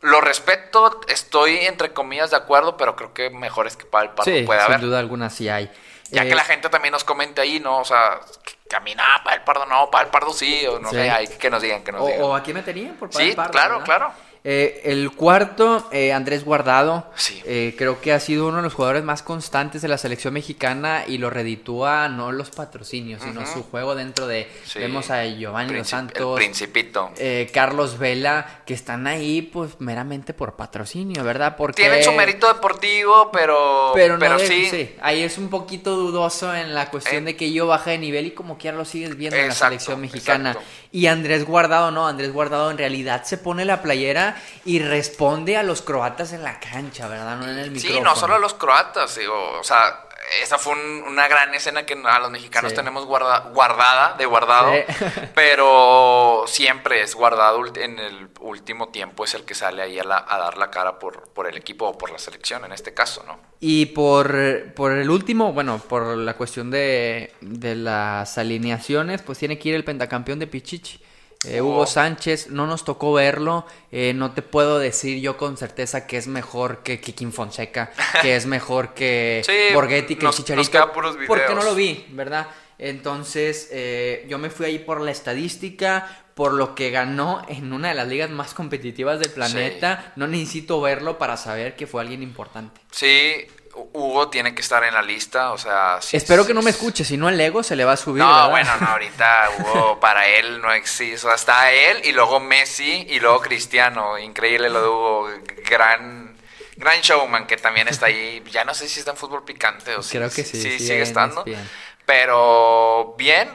Lo 0.01 0.22
respeto, 0.22 1.01
estoy 1.07 1.57
entre 1.66 1.92
comillas 1.92 2.30
de 2.30 2.38
acuerdo, 2.38 2.77
pero 2.77 2.95
creo 2.95 3.12
que 3.13 3.31
mejores 3.31 3.75
que 3.75 3.86
Pavel 3.86 4.10
Pardo 4.10 4.25
Sí, 4.31 4.44
puede 4.44 4.60
sin 4.60 4.72
haber. 4.74 4.81
duda 4.81 5.00
alguna 5.00 5.31
sí 5.31 5.50
hay. 5.50 5.72
Ya 6.12 6.24
Eh, 6.24 6.27
que 6.30 6.36
la 6.36 6.44
gente 6.44 6.69
también 6.69 6.92
nos 6.92 7.04
comente 7.04 7.42
ahí, 7.42 7.60
¿no? 7.60 7.80
O 7.80 7.86
sea, 7.86 8.19
que, 8.65 8.69
que 8.69 8.75
a 8.75 8.79
mí 8.81 8.94
nada, 8.95 9.23
Pavel 9.23 9.41
Pardo 9.41 9.65
no, 9.65 9.89
Pavel 9.89 10.07
Pardo 10.09 10.33
sí, 10.33 10.65
o 10.67 10.79
no 10.79 10.89
Sí. 10.89 10.95
sé, 10.95 11.09
hay 11.09 11.27
que 11.27 11.50
nos 11.50 11.62
digan, 11.62 11.83
que 11.83 11.91
nos 11.91 12.01
O, 12.01 12.06
digan. 12.07 12.21
o 12.23 12.35
a 12.35 12.41
quién 12.44 12.56
me 12.57 12.63
tenían 12.63 12.95
por 12.95 13.09
Pavel 13.09 13.29
Sí, 13.29 13.35
Pardo, 13.35 13.51
claro, 13.51 13.73
¿verdad? 13.79 13.85
claro. 13.85 14.12
Eh, 14.47 14.81
el 14.86 15.09
cuarto, 15.12 15.89
eh, 15.92 16.13
Andrés 16.13 16.45
Guardado. 16.45 17.09
Sí. 17.15 17.42
Eh, 17.45 17.74
creo 17.75 18.00
que 18.00 18.13
ha 18.13 18.19
sido 18.19 18.47
uno 18.47 18.57
de 18.57 18.62
los 18.63 18.75
jugadores 18.75 19.03
más 19.03 19.24
constantes 19.24 19.81
de 19.81 19.88
la 19.88 19.97
selección 19.97 20.36
mexicana 20.36 21.03
y 21.07 21.18
lo 21.18 21.31
reditúa 21.31 22.09
no 22.09 22.31
los 22.31 22.51
patrocinios, 22.51 23.24
sino 23.24 23.44
su 23.47 23.63
juego 23.63 23.95
dentro 23.95 24.27
de. 24.27 24.47
Sí. 24.63 24.77
Vemos 24.77 25.09
a 25.09 25.25
Giovanni 25.25 25.74
Princip- 25.74 25.86
Santos. 25.86 26.39
El 26.39 26.45
Principito. 26.45 27.09
eh, 27.18 27.50
Carlos 27.51 27.97
Vela, 27.97 28.62
que 28.68 28.75
están 28.75 29.07
ahí 29.07 29.42
pues 29.42 29.80
meramente 29.80 30.36
por 30.36 30.56
patrocinio, 30.56 31.24
¿verdad? 31.24 31.56
Porque 31.57 31.81
Tienen 31.81 32.03
su 32.03 32.12
mérito 32.12 32.48
deportivo, 32.53 33.31
pero. 33.33 33.94
pero, 33.95 34.15
no 34.19 34.38
de- 34.38 34.48
sí. 34.48 34.95
ahí 35.01 35.24
es 35.24 35.39
un 35.39 35.50
poquito 35.50 35.95
dudoso 35.95 36.53
en 36.56 36.75
la 36.75 36.91
cuestión 36.91 37.24
Eh. 37.24 37.25
de 37.25 37.36
que 37.36 37.51
yo 37.51 37.65
baja 37.65 37.89
de 37.89 37.98
nivel 37.98 38.27
y 38.27 38.31
como 38.31 38.59
quiera 38.59 38.77
lo 38.77 38.86
sigues 38.86 39.18
viendo 39.18 39.38
en 39.38 39.48
la 39.48 39.56
selección 39.56 40.00
mexicana. 40.01 40.51
exacto. 40.51 40.69
Y 40.95 41.07
Andrés 41.07 41.44
Guardado 41.44 41.92
no, 41.92 42.07
Andrés 42.07 42.31
Guardado 42.31 42.71
en 42.71 42.77
realidad 42.77 43.25
se 43.25 43.38
pone 43.38 43.65
la 43.65 43.81
playera 43.81 44.42
y 44.63 44.80
responde 44.80 45.57
a 45.57 45.62
los 45.62 45.81
croatas 45.81 46.31
en 46.31 46.42
la 46.42 46.57
cancha, 46.57 47.09
¿verdad? 47.09 47.36
No 47.36 47.50
en 47.50 47.59
el 47.59 47.71
micrófono. 47.71 48.00
Sí, 48.00 48.01
no 48.01 48.15
solo 48.15 48.36
a 48.36 48.39
los 48.39 48.53
croatas, 48.53 49.13
digo, 49.18 49.59
o 49.59 49.63
sea, 49.65 50.04
esa 50.41 50.57
fue 50.57 50.73
un- 50.73 51.03
una 51.07 51.27
gran 51.27 51.53
escena 51.53 51.85
que 51.85 51.93
a 52.03 52.19
los 52.19 52.31
mexicanos 52.31 52.71
Sí. 52.71 52.75
tenemos 52.75 53.05
guarda- 53.05 53.49
guardada, 53.53 54.13
de 54.17 54.25
guardado, 54.25 54.71
Sí. 54.73 54.83
pero 55.35 56.43
siempre 56.47 57.01
es 57.01 57.15
guardado 57.15 57.63
en 57.75 57.99
el 57.99 58.29
último 58.39 58.89
tiempo, 58.89 59.23
es 59.25 59.33
el 59.33 59.43
que 59.45 59.53
sale 59.55 59.81
ahí 59.81 59.99
a, 59.99 60.03
la- 60.03 60.25
a 60.27 60.37
dar 60.37 60.57
la 60.57 60.69
cara 60.71 60.99
por, 60.99 61.29
por 61.29 61.47
el 61.47 61.57
equipo 61.57 61.85
o 61.87 61.97
por 61.97 62.11
la 62.11 62.17
selección, 62.19 62.65
en 62.65 62.71
este 62.71 62.93
caso, 62.93 63.24
¿no? 63.27 63.39
Y 63.60 63.88
por, 63.88 64.74
por 64.75 64.91
el 64.91 65.10
último, 65.10 65.53
bueno, 65.53 65.79
por 65.79 66.17
la 66.17 66.33
cuestión 66.36 66.69
de, 66.71 67.33
de 67.41 67.75
las 67.75 68.38
alineaciones, 68.38 69.21
pues 69.21 69.39
tiene 69.39 69.57
que 69.57 69.69
ir 69.69 69.75
el 69.75 69.83
pentacampeón 69.83 70.39
de 70.39 70.48
Pichichi. 70.48 71.01
Eh, 71.47 71.61
Oh. 71.61 71.65
Hugo 71.65 71.85
Sánchez, 71.85 72.49
no 72.49 72.67
nos 72.67 72.83
tocó 72.85 73.13
verlo, 73.13 73.65
eh, 73.91 74.13
no 74.15 74.31
te 74.31 74.41
puedo 74.41 74.79
decir 74.79 75.19
yo 75.21 75.37
con 75.37 75.57
certeza 75.57 76.05
que 76.07 76.17
es 76.17 76.27
mejor 76.27 76.83
que 76.83 76.99
Kikin 76.99 77.31
Fonseca, 77.33 77.91
que 78.21 78.35
es 78.35 78.45
mejor 78.45 78.93
que 78.93 79.41
Sí, 79.45 79.73
Borghetti, 79.73 80.15
que 80.15 80.23
nos- 80.25 80.37
el 80.39 80.43
Chicharito, 80.45 80.79
nos 81.01 81.17
porque 81.27 81.53
no 81.55 81.63
lo 81.63 81.75
vi, 81.75 82.05
¿verdad? 82.09 82.47
Entonces, 82.77 83.69
eh, 83.71 84.25
yo 84.29 84.37
me 84.37 84.49
fui 84.49 84.65
ahí 84.65 84.79
por 84.79 85.01
la 85.01 85.11
estadística, 85.11 86.23
por 86.35 86.53
lo 86.53 86.75
que 86.75 86.91
ganó 86.91 87.45
en 87.47 87.71
una 87.71 87.87
de 87.89 87.95
las 87.95 88.07
ligas 88.07 88.29
más 88.29 88.53
competitivas 88.53 89.19
del 89.19 89.31
planeta. 89.31 90.11
No 90.17 90.27
necesito 90.27 90.81
verlo 90.81 91.17
para 91.17 91.37
saber 91.37 91.75
que 91.77 91.87
fue 91.87 92.01
alguien 92.01 92.21
importante. 92.21 92.81
Sí, 92.91 93.47
Hugo 93.94 94.29
tiene 94.29 94.55
que 94.55 94.62
estar 94.62 94.84
en 94.84 94.94
la 94.94 95.01
lista, 95.01 95.51
o 95.51 95.58
sea... 95.58 96.00
Espero 96.12 96.46
que 96.46 96.53
no 96.53 96.62
me 96.62 96.70
escuche, 96.70 97.03
si 97.03 97.17
no 97.17 97.29
el 97.29 97.39
ego 97.39 97.63
se 97.63 97.75
le 97.75 97.84
va 97.84 97.94
a 97.94 97.98
subir. 97.98 98.24
No, 98.24 98.27
¿verdad? 98.27 98.50
bueno, 98.50 98.72
no, 98.79 98.88
ahorita 98.88 99.50
Hugo 99.60 100.00
para 100.01 100.27
él 100.27 100.62
no 100.62 100.72
existe. 100.72 101.15
O 101.15 101.20
sea, 101.20 101.36
está 101.36 101.72
él 101.72 102.01
y 102.03 102.12
luego 102.12 102.39
Messi 102.39 103.05
y 103.10 103.20
luego 103.20 103.41
Cristiano. 103.41 104.17
Increíble 104.17 104.70
lo 104.70 104.82
de 104.82 104.88
Hugo. 104.88 105.29
Gran, 105.70 106.38
gran 106.77 107.01
showman 107.01 107.48
que 107.48 107.58
también 107.58 107.88
está 107.88 108.08
ahí. 108.08 108.44
Ya 108.51 108.63
no 108.63 108.74
sé 108.74 108.88
si 108.88 109.00
está 109.00 109.12
en 109.12 109.17
fútbol 109.17 109.44
picante 109.44 109.96
o 109.96 110.01
si 110.01 110.17
Creo 110.17 110.29
que 110.29 110.44
sí, 110.44 110.62
sí, 110.62 110.79
sí, 110.79 110.79
sigue 110.79 111.01
estando. 111.01 111.44
ESPN. 111.46 111.70
Pero 112.05 113.15
bien, 113.17 113.50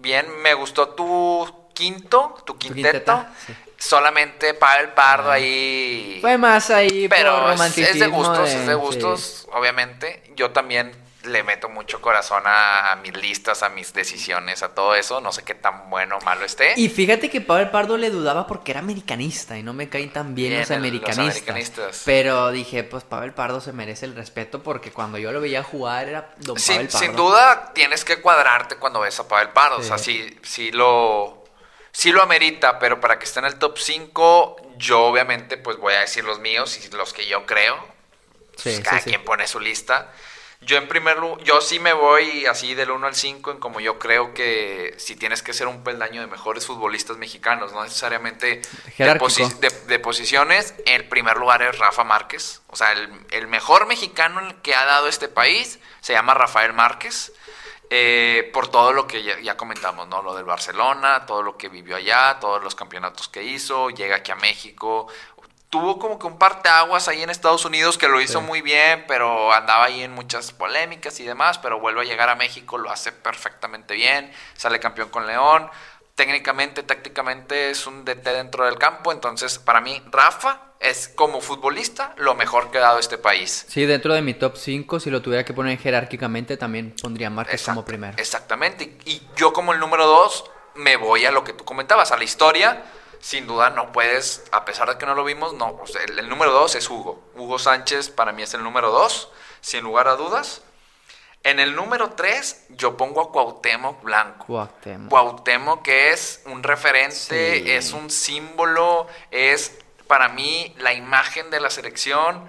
bien. 0.00 0.26
Me 0.42 0.54
gustó 0.54 0.88
tu 0.90 1.59
quinto, 1.80 2.36
tu 2.44 2.56
quinteto. 2.58 2.90
quinteta, 2.90 3.32
sí. 3.46 3.54
Solamente 3.78 4.52
Pavel 4.54 4.90
Pardo 4.90 5.30
ahí. 5.30 6.18
Fue 6.20 6.36
más 6.36 6.68
ahí 6.70 7.08
Pero 7.08 7.50
es, 7.52 7.98
de 7.98 8.06
gustos, 8.08 8.48
de- 8.50 8.54
es 8.60 8.66
de 8.66 8.74
sí. 8.74 8.78
gustos, 8.78 9.48
obviamente. 9.52 10.22
Yo 10.36 10.50
también 10.50 10.92
le 11.24 11.42
meto 11.42 11.68
mucho 11.70 12.00
corazón 12.00 12.42
a, 12.46 12.92
a 12.92 12.96
mis 12.96 13.14
listas, 13.16 13.62
a 13.62 13.68
mis 13.70 13.92
decisiones, 13.94 14.62
a 14.62 14.74
todo 14.74 14.94
eso. 14.94 15.20
No 15.22 15.32
sé 15.32 15.44
qué 15.44 15.54
tan 15.54 15.88
bueno 15.88 16.18
o 16.18 16.20
malo 16.24 16.44
esté. 16.44 16.74
Y 16.76 16.90
fíjate 16.90 17.30
que 17.30 17.40
Pavel 17.40 17.70
Pardo 17.70 17.96
le 17.96 18.10
dudaba 18.10 18.46
porque 18.46 18.72
era 18.72 18.80
americanista 18.80 19.56
y 19.56 19.62
no 19.62 19.72
me 19.72 19.88
caen 19.88 20.12
tan 20.12 20.34
bien, 20.34 20.50
Bien, 20.50 20.60
los, 20.60 20.70
el- 20.70 20.76
los 20.76 21.18
americanistas. 21.18 22.02
Pero 22.04 22.50
dije, 22.50 22.84
pues 22.84 23.04
Pavel 23.04 23.32
Pardo 23.32 23.62
se 23.62 23.72
merece 23.72 24.04
el 24.04 24.14
respeto 24.14 24.62
porque 24.62 24.92
cuando 24.92 25.16
yo 25.16 25.32
lo 25.32 25.40
veía 25.40 25.62
jugar 25.62 26.06
era 26.08 26.34
Don 26.38 26.58
sin, 26.58 26.76
Pardo. 26.86 26.98
sin 26.98 27.16
duda 27.16 27.72
tienes 27.74 28.04
que 28.04 28.20
cuadrarte 28.20 28.76
cuando 28.76 29.00
ves 29.00 29.18
a 29.20 29.26
Pavel 29.26 29.48
Pardo. 29.50 29.78
O 29.78 29.82
sea, 29.82 29.96
Sí. 29.98 30.26
sí, 30.28 30.38
sí 30.42 30.70
lo, 30.72 31.39
sí 31.92 32.12
lo 32.12 32.22
amerita, 32.22 32.78
pero 32.78 33.00
para 33.00 33.18
que 33.18 33.24
esté 33.24 33.40
en 33.40 33.46
el 33.46 33.58
top 33.58 33.78
5, 33.78 34.56
yo 34.76 35.00
obviamente 35.04 35.56
pues 35.56 35.76
voy 35.76 35.94
a 35.94 36.00
decir 36.00 36.24
los 36.24 36.38
míos 36.40 36.78
y 36.84 36.88
los 36.96 37.12
que 37.12 37.26
yo 37.26 37.46
creo. 37.46 37.76
Pues, 38.62 38.76
Sí, 38.76 38.82
cada 38.82 39.00
sí. 39.00 39.08
quien 39.10 39.24
pone 39.24 39.46
su 39.46 39.58
lista. 39.60 40.12
Yo 40.62 40.76
en 40.76 40.88
primer 40.88 41.16
lugar, 41.18 41.42
yo 41.42 41.62
sí 41.62 41.78
me 41.78 41.94
voy 41.94 42.44
así 42.44 42.74
del 42.74 42.90
1 42.90 43.06
al 43.06 43.14
5 43.14 43.52
en 43.52 43.58
como 43.60 43.80
yo 43.80 43.98
creo 43.98 44.34
que 44.34 44.94
si 44.98 45.16
tienes 45.16 45.42
que 45.42 45.54
ser 45.54 45.66
un 45.68 45.82
peldaño 45.82 46.20
de 46.20 46.26
mejores 46.26 46.66
futbolistas 46.66 47.16
mexicanos, 47.16 47.72
no 47.72 47.82
necesariamente 47.82 48.56
de, 48.56 48.62
Jerárquico. 48.92 49.26
posi- 49.30 49.58
de- 49.58 49.70
de 49.86 49.98
posiciones, 49.98 50.74
el 50.84 51.08
primer 51.08 51.38
lugar 51.38 51.62
es 51.62 51.78
Rafa 51.78 52.04
Márquez. 52.04 52.60
O 52.66 52.76
sea, 52.76 52.92
el, 52.92 53.08
el 53.30 53.46
mejor 53.48 53.86
mexicano 53.86 54.42
que 54.62 54.74
ha 54.74 54.84
dado 54.84 55.08
este 55.08 55.28
país 55.28 55.78
se 56.02 56.12
llama 56.12 56.34
Rafael 56.34 56.74
Márquez. 56.74 57.32
Eh, 57.90 58.48
por 58.52 58.68
todo 58.68 58.92
lo 58.92 59.06
que 59.06 59.22
ya, 59.22 59.38
ya 59.40 59.56
comentamos, 59.56 60.06
¿no? 60.08 60.22
Lo 60.22 60.34
del 60.34 60.44
Barcelona, 60.44 61.26
todo 61.26 61.42
lo 61.42 61.56
que 61.56 61.68
vivió 61.68 61.96
allá, 61.96 62.38
todos 62.40 62.62
los 62.62 62.74
campeonatos 62.74 63.28
que 63.28 63.42
hizo, 63.42 63.90
llega 63.90 64.16
aquí 64.16 64.30
a 64.30 64.36
México. 64.36 65.08
Tuvo 65.70 65.98
como 65.98 66.18
que 66.18 66.26
un 66.26 66.38
parteaguas 66.38 67.06
ahí 67.08 67.22
en 67.22 67.30
Estados 67.30 67.64
Unidos 67.64 67.96
que 67.98 68.08
lo 68.08 68.20
hizo 68.20 68.40
Sí. 68.40 68.44
muy 68.46 68.60
bien, 68.62 69.04
pero 69.06 69.52
andaba 69.52 69.84
ahí 69.84 70.02
en 70.02 70.12
muchas 70.12 70.52
polémicas 70.52 71.20
y 71.20 71.24
demás, 71.24 71.58
pero 71.58 71.78
vuelve 71.78 72.00
a 72.00 72.04
llegar 72.04 72.28
a 72.28 72.34
México, 72.36 72.78
lo 72.78 72.90
hace 72.90 73.12
perfectamente 73.12 73.94
bien, 73.94 74.32
sale 74.54 74.80
campeón 74.80 75.10
con 75.10 75.26
León. 75.26 75.70
Técnicamente, 76.20 76.82
tácticamente 76.82 77.70
es 77.70 77.86
un 77.86 78.04
DT 78.04 78.34
dentro 78.34 78.66
del 78.66 78.76
campo, 78.76 79.10
entonces 79.10 79.58
para 79.58 79.80
mí 79.80 80.02
Rafa 80.12 80.74
es 80.78 81.08
como 81.08 81.40
futbolista 81.40 82.14
lo 82.18 82.34
mejor 82.34 82.70
que 82.70 82.76
ha 82.76 82.82
dado 82.82 82.98
este 82.98 83.16
país. 83.16 83.64
Sí, 83.66 83.86
dentro 83.86 84.12
de 84.12 84.20
mi 84.20 84.34
top 84.34 84.58
5, 84.58 85.00
si 85.00 85.08
lo 85.08 85.22
tuviera 85.22 85.46
que 85.46 85.54
poner 85.54 85.78
jerárquicamente, 85.78 86.58
también 86.58 86.94
pondría 87.00 87.28
a 87.28 87.30
Márquez 87.30 87.64
como 87.64 87.86
primero. 87.86 88.18
Exactamente. 88.18 88.98
Y 89.06 89.22
yo 89.34 89.54
como 89.54 89.72
el 89.72 89.80
número 89.80 90.06
dos 90.06 90.44
me 90.74 90.98
voy 90.98 91.24
a 91.24 91.30
lo 91.30 91.42
que 91.42 91.54
tú 91.54 91.64
comentabas, 91.64 92.12
a 92.12 92.18
la 92.18 92.24
historia. 92.24 92.82
Sin 93.18 93.46
duda 93.46 93.70
no 93.70 93.90
puedes, 93.90 94.44
a 94.52 94.66
pesar 94.66 94.90
de 94.90 94.98
que 94.98 95.06
no 95.06 95.14
lo 95.14 95.24
vimos, 95.24 95.54
no. 95.54 95.68
o 95.68 95.86
sea, 95.86 96.02
el, 96.02 96.18
el 96.18 96.28
número 96.28 96.52
dos 96.52 96.74
es 96.74 96.90
Hugo. 96.90 97.30
Hugo 97.34 97.58
Sánchez 97.58 98.10
para 98.10 98.32
mí 98.32 98.42
es 98.42 98.52
el 98.52 98.62
número 98.62 98.90
dos, 98.90 99.30
sin 99.62 99.84
lugar 99.84 100.06
a 100.06 100.16
dudas. 100.16 100.60
En 101.42 101.58
el 101.58 101.74
número 101.74 102.10
tres 102.10 102.66
yo 102.70 102.96
pongo 102.96 103.22
a 103.22 103.32
Cuauhtémoc 103.32 104.02
Blanco. 104.02 104.44
Cuauhtémoc. 104.46 105.08
Cuauhtémoc 105.10 105.82
que 105.82 106.10
es 106.12 106.42
un 106.46 106.62
referente, 106.62 107.60
Sí. 107.60 107.70
es 107.70 107.92
un 107.92 108.10
símbolo, 108.10 109.06
es 109.30 109.78
para 110.06 110.28
mí 110.28 110.74
la 110.78 110.92
imagen 110.92 111.50
de 111.50 111.60
la 111.60 111.70
selección. 111.70 112.46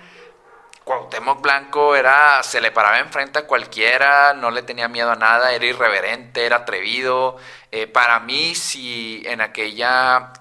Cuauhtémoc 0.83 1.41
Blanco 1.41 1.95
era, 1.95 2.41
se 2.43 2.59
le 2.59 2.71
paraba 2.71 2.99
enfrente 2.99 3.39
a 3.39 3.47
cualquiera, 3.47 4.33
no 4.33 4.51
le 4.51 4.63
tenía 4.63 4.87
miedo 4.89 5.11
a 5.11 5.15
nada, 5.15 5.53
era 5.53 5.65
irreverente, 5.65 6.45
era 6.45 6.57
atrevido. 6.57 7.37
Eh, 7.71 7.87
para 7.87 8.19
mí, 8.19 8.55
si 8.55 9.21
en 9.25 9.39
aquella, 9.41 10.33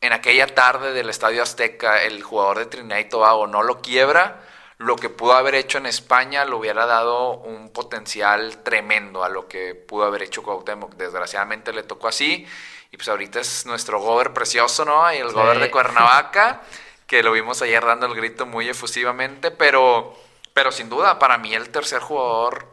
en 0.00 0.12
aquella 0.12 0.46
tarde 0.48 0.92
del 0.92 1.08
Estadio 1.10 1.42
Azteca 1.42 2.02
el 2.02 2.22
jugador 2.22 2.58
de 2.58 2.66
Trinidad 2.66 2.98
y 2.98 3.04
Tobago 3.04 3.46
no 3.46 3.62
lo 3.62 3.80
quiebra, 3.80 4.40
lo 4.84 4.96
que 4.96 5.08
pudo 5.08 5.34
haber 5.34 5.54
hecho 5.54 5.78
en 5.78 5.86
España 5.86 6.44
le 6.44 6.54
hubiera 6.54 6.86
dado 6.86 7.34
un 7.38 7.70
potencial 7.70 8.62
tremendo 8.62 9.22
a 9.24 9.28
lo 9.28 9.46
que 9.48 9.74
pudo 9.74 10.04
haber 10.04 10.22
hecho 10.22 10.42
Cuauhtémoc. 10.42 10.94
Desgraciadamente 10.94 11.72
le 11.72 11.82
tocó 11.82 12.08
así. 12.08 12.46
Y 12.90 12.96
pues 12.96 13.08
ahorita 13.08 13.40
es 13.40 13.64
nuestro 13.64 14.00
gober 14.00 14.32
precioso, 14.32 14.84
¿no? 14.84 15.12
Y 15.12 15.18
el 15.18 15.28
Sí. 15.28 15.34
gober 15.34 15.58
de 15.60 15.70
Cuernavaca, 15.70 16.60
que 17.06 17.22
lo 17.22 17.32
vimos 17.32 17.62
ayer 17.62 17.84
dando 17.84 18.06
el 18.06 18.14
grito 18.14 18.44
muy 18.44 18.68
efusivamente, 18.68 19.50
pero, 19.50 20.14
pero 20.52 20.72
sin 20.72 20.88
duda, 20.88 21.18
para 21.18 21.38
mí 21.38 21.54
el 21.54 21.70
tercer 21.70 22.00
jugador 22.00 22.66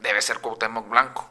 debe 0.00 0.20
ser 0.22 0.40
Cuauhtémoc 0.40 0.88
Blanco. 0.88 1.28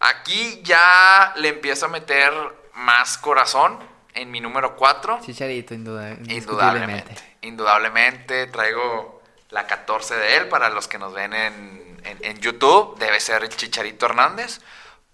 Aquí 0.00 0.60
ya 0.62 1.32
le 1.36 1.48
empiezo 1.48 1.86
a 1.86 1.88
meter 1.88 2.32
más 2.74 3.18
corazón 3.18 3.78
en 4.14 4.30
mi 4.30 4.40
número 4.40 4.76
4. 4.76 5.18
Chicharito, 5.22 5.74
induda-. 5.74 6.16
Indudablemente. 6.28 7.14
Indudablemente 7.42 8.46
traigo 8.46 9.15
la 9.50 9.66
14 9.66 10.16
de 10.16 10.36
él 10.36 10.48
para 10.48 10.68
los 10.70 10.88
que 10.88 10.98
nos 10.98 11.12
ven 11.12 11.32
en, 11.32 12.00
en- 12.22 12.40
YouTube. 12.40 12.98
Debe 12.98 13.20
ser 13.20 13.42
el 13.42 13.48
Chicharito 13.48 14.06
Hernández. 14.06 14.60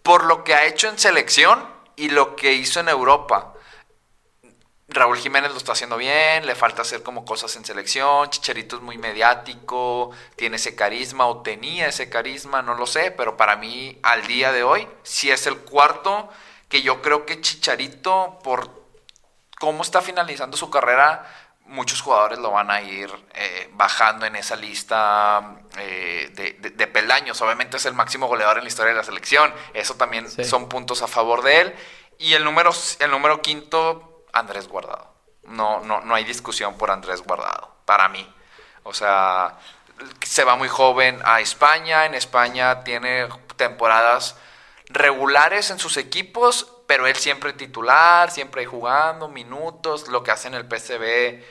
Por 0.03 0.25
lo 0.25 0.45
que 0.45 0.55
ha 0.55 0.65
hecho 0.65 0.89
en 0.89 0.99
selección 0.99 1.65
y 1.97 2.09
lo 2.11 2.35
que 2.37 2.53
hizo 2.53 2.81
en 2.81 2.89
Europa. 2.89 3.55
Raúl 4.89 5.17
Jiménez 5.17 5.53
lo 5.53 5.57
está 5.57 5.73
haciendo 5.73 5.97
bien, 5.97 6.45
le 6.45 6.55
falta 6.55 6.83
hacer 6.83 7.03
como 7.03 7.25
cosas 7.25 7.55
en 7.57 7.65
selección. 7.65 8.29
Chicharito 8.29 8.77
es 8.77 8.83
muy 8.83 8.99
mediático, 8.99 10.11
tiene 10.37 10.57
ese 10.57 10.75
carisma 10.75 11.27
o 11.27 11.41
tenía 11.43 11.87
ese 11.87 12.11
carisma, 12.11 12.61
no 12.63 12.75
lo 12.75 12.87
sé, 12.87 13.11
pero 13.11 13.37
para 13.37 13.57
mí 13.57 13.99
al 14.03 14.27
día 14.27 14.53
de 14.53 14.65
hoy 14.65 14.87
sí 15.03 15.31
es 15.31 15.47
el 15.47 15.57
cuarto 15.59 16.29
que 16.69 16.83
yo 16.83 17.01
creo 17.01 17.25
que 17.25 17.41
Chicharito 17.41 18.39
por 18.43 18.69
cómo 19.59 19.83
está 19.83 20.03
finalizando 20.03 20.57
su 20.57 20.69
carrera, 20.69 21.25
muchos 21.67 22.01
jugadores 22.03 22.39
lo 22.39 22.51
van 22.51 22.71
a 22.71 22.83
ir 22.83 23.11
eh, 23.35 23.71
bajando 23.73 24.27
en 24.27 24.37
esa 24.37 24.57
lista 24.57 25.57
eh, 25.79 26.31
de, 26.35 26.53
de- 26.55 26.71
de 26.71 26.87
peldaños. 26.87 27.41
Obviamente 27.41 27.77
es 27.79 27.87
el 27.87 27.95
máximo 27.95 28.27
goleador 28.27 28.59
en 28.59 28.65
la 28.65 28.69
historia 28.69 28.93
de 28.93 28.99
la 28.99 29.05
selección. 29.05 29.53
Eso 29.73 29.95
también 29.95 30.29
Sí. 30.31 30.45
son 30.45 30.69
puntos 30.69 31.03
a 31.03 31.07
favor 31.07 31.43
de 31.43 31.61
él. 31.61 31.75
Y 32.19 32.35
el 32.35 32.45
número, 32.45 32.71
el 33.01 33.11
número 33.11 33.41
quinto, 33.43 34.25
Andrés 34.33 34.69
Guardado. 34.69 35.13
No, 35.45 35.81
no, 35.81 36.01
no 36.03 36.15
hay 36.15 36.25
discusión 36.25 36.77
por 36.79 36.91
Andrés 36.91 37.23
Guardado, 37.23 37.75
para 37.85 38.09
mí. 38.09 38.33
O 38.85 38.93
sea, 38.95 39.59
se 40.23 40.45
va 40.45 40.57
muy 40.57 40.69
joven 40.69 41.21
a 41.25 41.41
España. 41.41 42.05
En 42.07 42.15
España 42.15 42.85
tiene 42.85 43.29
temporadas 43.57 44.37
regulares 44.89 45.71
en 45.71 45.79
sus 45.79 45.97
equipos, 45.97 46.71
pero 46.93 47.07
él 47.07 47.17
siempre 47.17 47.55
titular, 47.55 48.31
siempre 48.31 48.67
jugando, 48.67 49.27
minutos, 49.27 50.09
lo 50.09 50.23
que 50.23 50.31
hace 50.31 50.49
en 50.49 50.55
el 50.55 50.67
PCB, 50.69 51.43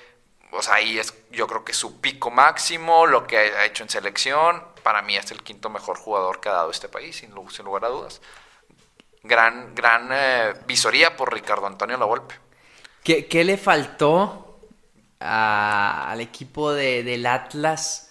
o 0.52 0.62
sea, 0.62 0.76
ahí 0.76 1.00
es 1.00 1.16
yo 1.32 1.48
creo 1.48 1.66
que 1.66 1.74
su 1.74 2.00
pico 2.00 2.30
máximo, 2.30 3.08
lo 3.08 3.26
que 3.26 3.38
ha 3.40 3.66
hecho 3.66 3.82
en 3.82 3.90
selección, 3.90 4.64
para 4.84 5.02
mí 5.02 5.16
es 5.18 5.32
el 5.32 5.42
quinto 5.42 5.72
mejor 5.72 5.98
jugador 5.98 6.40
que 6.42 6.50
ha 6.50 6.54
dado 6.54 6.70
este 6.70 6.90
país, 6.90 7.16
sin, 7.18 7.32
lu- 7.34 7.50
sin 7.50 7.66
lugar 7.66 7.86
a 7.86 7.90
dudas. 7.90 8.22
Gran, 9.24 9.74
gran 9.74 10.10
eh, 10.12 10.54
visoría 10.68 11.18
por 11.18 11.34
Ricardo 11.34 11.66
Antonio 11.66 11.98
Lavolpe. 11.98 12.36
¿Qué, 13.04 13.28
qué 13.28 13.44
le 13.44 13.58
faltó 13.58 14.60
al 15.20 16.22
equipo 16.22 16.74
de, 16.74 17.04
del 17.04 17.26
Atlas? 17.26 18.11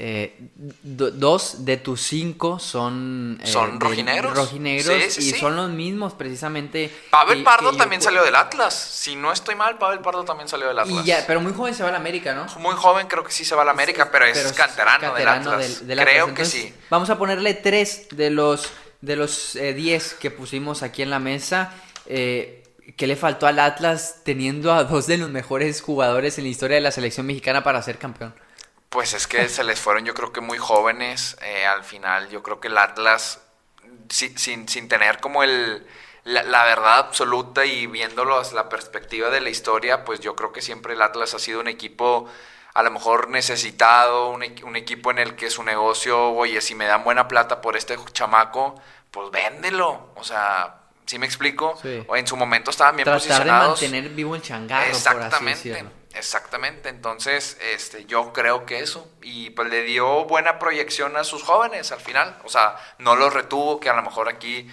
Eh, 0.00 0.38
do- 0.82 1.10
dos 1.10 1.64
de 1.64 1.76
tus 1.76 2.00
cinco 2.02 2.60
son... 2.60 3.36
eh, 3.42 3.46
Son 3.48 3.80
rojinegros. 3.80 4.36
rojinegros 4.36 5.02
Sí, 5.04 5.10
sí, 5.22 5.28
y 5.28 5.32
sí. 5.32 5.40
son 5.40 5.56
los 5.56 5.70
mismos 5.70 6.12
precisamente. 6.14 6.88
Pavel 7.10 7.38
que- 7.38 7.44
Pardo 7.44 7.72
que 7.72 7.78
también 7.78 8.00
salió 8.00 8.22
del 8.22 8.36
Atlas. 8.36 8.74
Si 8.74 9.16
no 9.16 9.32
estoy 9.32 9.56
mal, 9.56 9.76
Pavel 9.76 9.98
Pardo 9.98 10.24
también 10.24 10.48
salió 10.48 10.68
del 10.68 10.78
Atlas. 10.78 11.04
Y 11.04 11.08
ya, 11.08 11.24
pero 11.26 11.40
muy 11.40 11.52
joven 11.52 11.74
se 11.74 11.82
va 11.82 11.88
a 11.88 11.92
la 11.92 11.98
América, 11.98 12.32
¿no? 12.32 12.46
Muy 12.60 12.76
joven, 12.76 13.08
creo 13.08 13.24
que 13.24 13.32
sí 13.32 13.44
se 13.44 13.56
va 13.56 13.62
a 13.62 13.64
la 13.64 13.72
América, 13.72 14.08
pero 14.12 14.24
es 14.24 14.38
canterano, 14.52 15.00
canterano 15.00 15.16
del 15.16 15.28
Atlas. 15.28 15.78
del- 15.80 15.86
del 15.88 15.98
Atlas. 15.98 16.14
Creo 16.14 16.34
que 16.34 16.44
sí. 16.44 16.72
Vamos 16.90 17.10
a 17.10 17.18
ponerle 17.18 17.54
tres 17.54 18.06
de 18.12 18.30
los 18.30 18.68
de 19.00 19.14
los 19.16 19.54
eh, 19.56 19.74
10 19.74 20.14
que 20.14 20.30
pusimos 20.30 20.82
aquí 20.82 21.02
en 21.02 21.10
la 21.10 21.18
mesa. 21.18 21.72
Eh, 22.06 22.62
¿Qué 22.96 23.06
le 23.06 23.16
faltó 23.16 23.46
al 23.46 23.58
Atlas 23.58 24.22
teniendo 24.24 24.72
a 24.72 24.84
dos 24.84 25.06
de 25.06 25.18
los 25.18 25.30
mejores 25.30 25.82
jugadores 25.82 26.38
en 26.38 26.44
la 26.44 26.50
historia 26.50 26.76
de 26.76 26.80
la 26.80 26.90
selección 26.90 27.26
mexicana 27.26 27.62
para 27.62 27.82
ser 27.82 27.98
campeón? 27.98 28.34
Pues 28.88 29.12
es 29.12 29.26
que 29.26 29.48
se 29.48 29.64
les 29.64 29.78
fueron, 29.80 30.04
yo 30.04 30.14
creo 30.14 30.32
que 30.32 30.40
muy 30.40 30.58
jóvenes. 30.58 31.36
eh, 31.42 31.66
al 31.66 31.84
final, 31.84 32.28
yo 32.30 32.42
creo 32.42 32.60
que 32.60 32.68
el 32.68 32.78
Atlas, 32.78 33.40
si- 34.08 34.36
sin, 34.38 34.68
sin 34.68 34.88
tener 34.88 35.20
como 35.20 35.42
el, 35.42 35.86
la, 36.24 36.42
la 36.44 36.64
verdad 36.64 36.98
absoluta 36.98 37.64
y 37.66 37.86
viéndolo 37.86 38.38
desde 38.38 38.54
la 38.56 38.68
perspectiva 38.68 39.28
de 39.30 39.40
la 39.42 39.50
historia, 39.50 40.04
pues 40.04 40.20
yo 40.20 40.34
creo 40.36 40.52
que 40.52 40.62
siempre 40.62 40.94
el 40.94 41.02
Atlas 41.02 41.34
ha 41.34 41.38
sido 41.38 41.60
un 41.60 41.68
equipo 41.68 42.26
a 42.74 42.82
lo 42.82 42.90
mejor 42.90 43.28
necesitado, 43.28 44.30
un, 44.30 44.42
equi- 44.42 44.62
un 44.64 44.76
equipo 44.76 45.10
en 45.10 45.18
el 45.18 45.34
que 45.36 45.50
su 45.50 45.62
negocio, 45.64 46.30
oye, 46.32 46.60
si 46.60 46.74
me 46.74 46.86
dan 46.86 47.02
buena 47.04 47.26
plata 47.28 47.60
por 47.60 47.76
este 47.76 47.98
chamaco, 48.12 48.80
pues 49.10 49.30
véndelo. 49.30 50.12
O 50.16 50.22
sea, 50.24 50.76
¿sí 51.06 51.18
me 51.18 51.26
explico? 51.26 51.76
Sí. 51.82 52.04
O 52.08 52.16
en 52.16 52.26
su 52.26 52.36
momento 52.36 52.70
estaban 52.70 52.96
bien 52.96 53.04
Tratar 53.04 53.20
de 53.22 53.28
posicionados. 53.28 53.82
mantener 53.82 54.10
vivo 54.14 54.34
el 54.36 54.42
changarro, 54.42 54.86
por 54.92 55.22
así 55.22 55.44
Exactamente. 56.14 56.88
Entonces, 56.88 57.58
este, 57.72 58.04
yo 58.06 58.32
creo 58.32 58.66
que 58.66 58.80
eso. 58.80 59.10
Y 59.22 59.50
pues 59.50 59.68
le 59.68 59.82
dio 59.82 60.24
buena 60.24 60.58
proyección 60.58 61.16
a 61.16 61.24
sus 61.24 61.42
jóvenes 61.42 61.92
al 61.92 62.00
final. 62.00 62.38
O 62.44 62.48
sea, 62.48 62.76
no 62.98 63.16
los 63.16 63.32
retuvo, 63.32 63.80
que 63.80 63.90
a 63.90 63.94
lo 63.94 64.02
mejor 64.02 64.28
aquí 64.28 64.68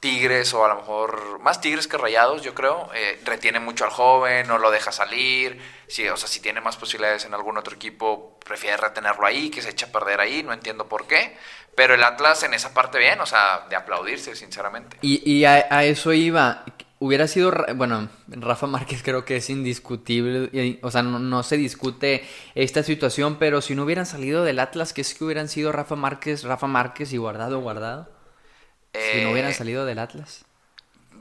Tigres 0.00 0.54
o 0.54 0.64
a 0.64 0.68
lo 0.68 0.76
mejor 0.76 1.40
más 1.40 1.60
Tigres 1.60 1.88
que 1.88 1.98
Rayados, 1.98 2.42
yo 2.42 2.54
creo, 2.54 2.88
eh, 2.94 3.20
retiene 3.24 3.58
mucho 3.58 3.84
al 3.84 3.90
joven, 3.90 4.46
no 4.46 4.58
lo 4.58 4.70
deja 4.70 4.92
salir. 4.92 5.60
Sí, 5.88 6.08
o 6.08 6.16
sea, 6.16 6.28
si 6.28 6.40
tiene 6.40 6.60
más 6.60 6.76
posibilidades 6.76 7.24
en 7.24 7.34
algún 7.34 7.58
otro 7.58 7.74
equipo, 7.74 8.38
prefiere 8.44 8.76
retenerlo 8.76 9.26
ahí, 9.26 9.50
que 9.50 9.60
se 9.60 9.70
echa 9.70 9.86
a 9.86 9.92
perder 9.92 10.20
ahí, 10.20 10.42
no 10.42 10.52
entiendo 10.52 10.86
por 10.88 11.06
qué. 11.06 11.36
Pero 11.74 11.94
el 11.94 12.04
Atlas 12.04 12.42
en 12.44 12.54
esa 12.54 12.72
parte 12.74 12.98
bien, 12.98 13.20
o 13.20 13.26
sea, 13.26 13.66
de 13.68 13.76
aplaudirse, 13.76 14.36
sinceramente. 14.36 14.98
Y, 15.00 15.28
y 15.30 15.44
a, 15.44 15.66
a 15.68 15.84
eso 15.84 16.12
iba. 16.12 16.64
Hubiera 17.00 17.28
sido, 17.28 17.52
bueno, 17.76 18.08
Rafa 18.26 18.66
Márquez 18.66 19.02
creo 19.04 19.24
que 19.24 19.36
es 19.36 19.50
indiscutible, 19.50 20.80
o 20.82 20.90
sea, 20.90 21.02
no, 21.04 21.20
no 21.20 21.44
se 21.44 21.56
discute 21.56 22.26
esta 22.56 22.82
situación, 22.82 23.36
pero 23.38 23.60
si 23.60 23.76
no 23.76 23.84
hubieran 23.84 24.04
salido 24.06 24.42
del 24.42 24.58
Atlas, 24.58 24.92
¿qué 24.92 25.02
es 25.02 25.14
que 25.14 25.24
hubieran 25.24 25.48
sido 25.48 25.70
Rafa 25.70 25.94
Márquez, 25.94 26.42
Rafa 26.42 26.66
Márquez 26.66 27.12
y 27.12 27.16
Guardado, 27.16 27.60
Guardado? 27.60 28.08
Si 28.98 29.20
no 29.20 29.30
hubieran 29.32 29.52
Eh, 29.52 29.54
salido 29.54 29.84
del 29.86 29.98
Atlas. 30.00 30.44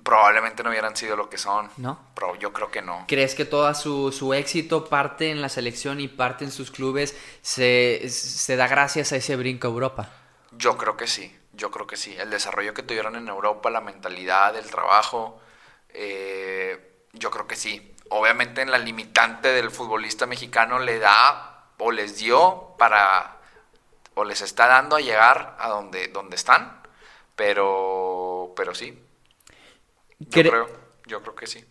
probablemente 0.03 0.63
no 0.63 0.69
hubieran 0.69 0.95
sido 0.95 1.15
lo 1.15 1.29
que 1.29 1.37
son. 1.37 1.69
¿No? 1.77 1.99
Pero 2.15 2.35
yo 2.35 2.51
creo 2.53 2.71
que 2.71 2.81
no. 2.81 3.07
¿Crees 3.07 3.35
que 3.35 3.45
todo 3.45 3.73
su, 3.73 4.11
su 4.11 4.33
éxito 4.33 4.85
parte 4.85 5.31
en 5.31 5.41
la 5.41 5.49
selección 5.49 5.99
y 6.01 6.07
parte 6.09 6.43
en 6.45 6.51
sus 6.51 6.71
clubes 6.71 7.15
se, 7.41 8.09
se 8.09 8.55
da 8.57 8.67
gracias 8.67 9.11
a 9.13 9.15
ese 9.17 9.35
brinco 9.37 9.67
a 9.67 9.71
Europa? 9.71 10.09
Yo 10.51 10.77
creo 10.77 10.97
que 10.97 11.07
sí, 11.07 11.35
yo 11.53 11.71
creo 11.71 11.87
que 11.87 11.97
sí. 11.97 12.15
El 12.17 12.29
desarrollo 12.29 12.73
que 12.73 12.83
tuvieron 12.83 13.15
en 13.15 13.27
Europa, 13.27 13.69
la 13.69 13.81
mentalidad, 13.81 14.55
el 14.55 14.69
trabajo, 14.69 15.39
eh, 15.97 17.05
yo 17.13 17.31
creo 17.31 17.47
que 17.47 17.55
sí. 17.55 17.93
Obviamente 18.09 18.61
en 18.61 18.71
la 18.71 18.77
limitante 18.77 19.49
del 19.49 19.71
futbolista 19.71 20.25
mexicano 20.27 20.79
le 20.79 20.99
da 20.99 21.71
o 21.79 21.91
les 21.91 22.17
dio 22.17 22.75
para, 22.77 23.37
o 24.15 24.23
les 24.23 24.41
está 24.41 24.67
dando 24.67 24.95
a 24.95 25.01
llegar 25.01 25.57
a 25.59 25.69
donde, 25.69 26.07
donde 26.07 26.35
están, 26.37 26.81
pero, 27.35 28.53
pero 28.55 28.73
sí. 28.75 28.97
Yo 30.19 30.41
Cre- 30.43 30.49
creo, 30.49 30.67
yo 31.05 31.21
creo 31.21 31.35
que 31.35 31.47
sí. 31.47 31.65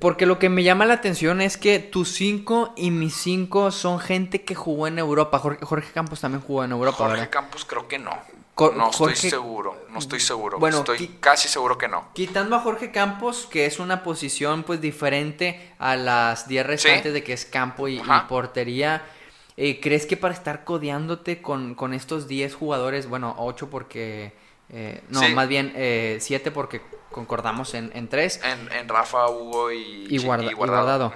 Porque 0.00 0.24
lo 0.26 0.38
que 0.38 0.48
me 0.48 0.62
llama 0.62 0.86
la 0.86 0.94
atención 0.94 1.40
es 1.42 1.56
que 1.58 1.78
tus 1.78 2.12
cinco 2.14 2.72
y 2.76 2.90
mis 2.90 3.14
cinco 3.14 3.70
son 3.70 4.00
gente 4.00 4.42
que 4.44 4.54
jugó 4.54 4.86
en 4.86 4.98
Europa. 4.98 5.38
Jorge, 5.38 5.64
Jorge 5.64 5.92
Campos 5.92 6.20
también 6.20 6.40
jugó 6.42 6.64
en 6.64 6.72
Europa, 6.72 6.96
Jorge 6.96 7.26
¿verdad? 7.26 7.30
Campos 7.30 7.64
creo 7.66 7.86
que 7.86 7.98
no. 7.98 8.18
No 8.74 8.90
estoy 8.90 9.14
seguro, 9.30 9.76
no 9.90 9.98
estoy 9.98 10.20
seguro. 10.20 10.58
Bueno, 10.58 10.78
estoy 10.78 11.08
casi 11.20 11.48
seguro 11.48 11.78
que 11.78 11.88
no. 11.88 12.08
Quitando 12.14 12.56
a 12.56 12.60
Jorge 12.60 12.90
Campos, 12.90 13.46
que 13.50 13.66
es 13.66 13.78
una 13.78 14.02
posición 14.02 14.64
pues 14.64 14.80
diferente 14.80 15.72
a 15.78 15.96
las 15.96 16.48
10 16.48 16.66
restantes 16.66 17.12
de 17.12 17.22
que 17.22 17.32
es 17.32 17.44
campo 17.44 17.88
y, 17.88 18.00
portería, 18.28 19.02
eh, 19.56 19.80
¿crees 19.80 20.06
que 20.06 20.16
para 20.16 20.34
estar 20.34 20.64
codeándote 20.64 21.40
con, 21.42 21.74
con 21.74 21.94
estos 21.94 22.28
10 22.28 22.54
jugadores, 22.54 23.08
bueno, 23.08 23.34
8 23.38 23.70
porque... 23.70 24.32
eh, 24.70 25.02
no, 25.08 25.20
Sí. 25.20 25.32
más 25.34 25.48
bien 25.48 25.72
7 26.20 26.50
porque 26.50 26.80
concordamos 27.10 27.74
en, 27.74 27.90
en 27.94 28.06
3 28.08 28.40
En, 28.44 28.72
en 28.72 28.88
Rafa, 28.88 29.28
Hugo 29.30 29.72
y, 29.72 30.06
y, 30.10 30.18
guarda- 30.18 30.50
y 30.50 30.54
guardado. 30.54 31.12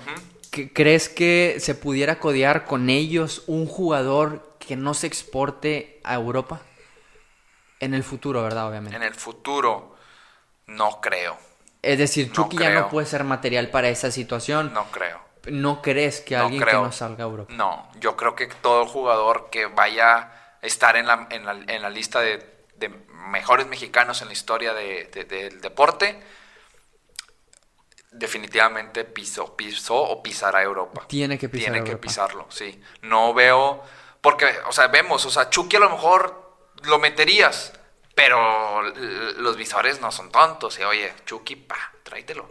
¿Qué- 0.50 0.72
¿Crees 0.72 1.08
que 1.08 1.56
se 1.61 1.75
pudiera 1.75 2.18
codear 2.18 2.64
con 2.66 2.88
ellos 2.90 3.42
un 3.46 3.66
jugador 3.66 4.56
que 4.58 4.76
no 4.76 4.94
se 4.94 5.06
exporte 5.06 6.00
a 6.04 6.14
Europa? 6.14 6.62
En 7.85 7.95
el 7.95 8.05
futuro, 8.05 8.43
¿verdad? 8.43 8.69
Obviamente. 8.69 8.97
En 8.97 9.03
el 9.03 9.15
futuro, 9.15 9.97
no 10.67 11.01
creo. 11.01 11.37
Es 11.83 11.99
decir, 11.99 12.29
No 12.29 12.35
Chucky 12.35 12.59
ya 12.59 12.71
no 12.71 12.89
puede 12.89 13.07
ser 13.07 13.25
material 13.25 13.69
para 13.71 13.89
esa 13.89 14.11
situación. 14.11 14.73
No 14.73 14.85
creo. 14.93 15.21
¿No 15.47 15.83
crees 15.83 16.21
que 16.21 16.37
No 16.37 16.45
alguien 16.45 16.62
que 16.65 16.73
no 16.73 16.93
salga 16.93 17.25
a 17.25 17.27
Europa? 17.27 17.53
No, 17.55 17.89
yo 17.99 18.17
creo 18.17 18.37
que 18.37 18.47
todo 18.47 18.87
jugador 18.87 19.51
que 19.51 19.67
vaya 19.67 20.17
a 20.19 20.33
estar 20.62 20.97
en 20.97 21.09
la, 21.09 21.27
en 21.31 21.45
la, 21.45 21.53
en 21.67 21.83
la 21.83 21.91
lista 21.91 22.21
de, 22.21 22.39
de 22.77 22.89
mejores 23.29 23.67
mexicanos 23.67 24.23
en 24.23 24.29
la 24.29 24.33
historia 24.35 24.73
de- 24.75 25.11
de- 25.12 25.25
del 25.25 25.61
deporte, 25.61 26.23
definitivamente 28.12 29.05
pisó, 29.05 29.57
pisó 29.57 29.97
o 29.97 30.23
pisará 30.23 30.62
Europa. 30.62 31.05
Tiene 31.09 31.39
que 31.39 31.49
pisar 31.49 31.73
Tiene 31.73 31.85
que 31.89 31.97
pisarlo, 31.97 32.47
sí. 32.51 32.81
No 33.03 33.33
veo, 33.35 33.83
porque, 34.21 34.47
o 34.69 34.73
sea, 34.73 34.89
vemos, 34.89 35.25
o 35.27 35.31
sea, 35.31 35.49
Chucky 35.51 35.77
a 35.77 35.81
lo 35.81 35.91
mejor 35.91 36.41
lo 36.85 36.99
meterías, 36.99 37.73
pero 38.15 38.83
los 38.83 39.57
visores 39.57 40.01
no 40.01 40.12
son 40.12 40.31
tontos. 40.31 40.79
Y 40.79 40.85
oye, 40.85 41.12
Chucky, 41.27 41.57
pa, 41.57 41.93
tráetelo. 42.03 42.49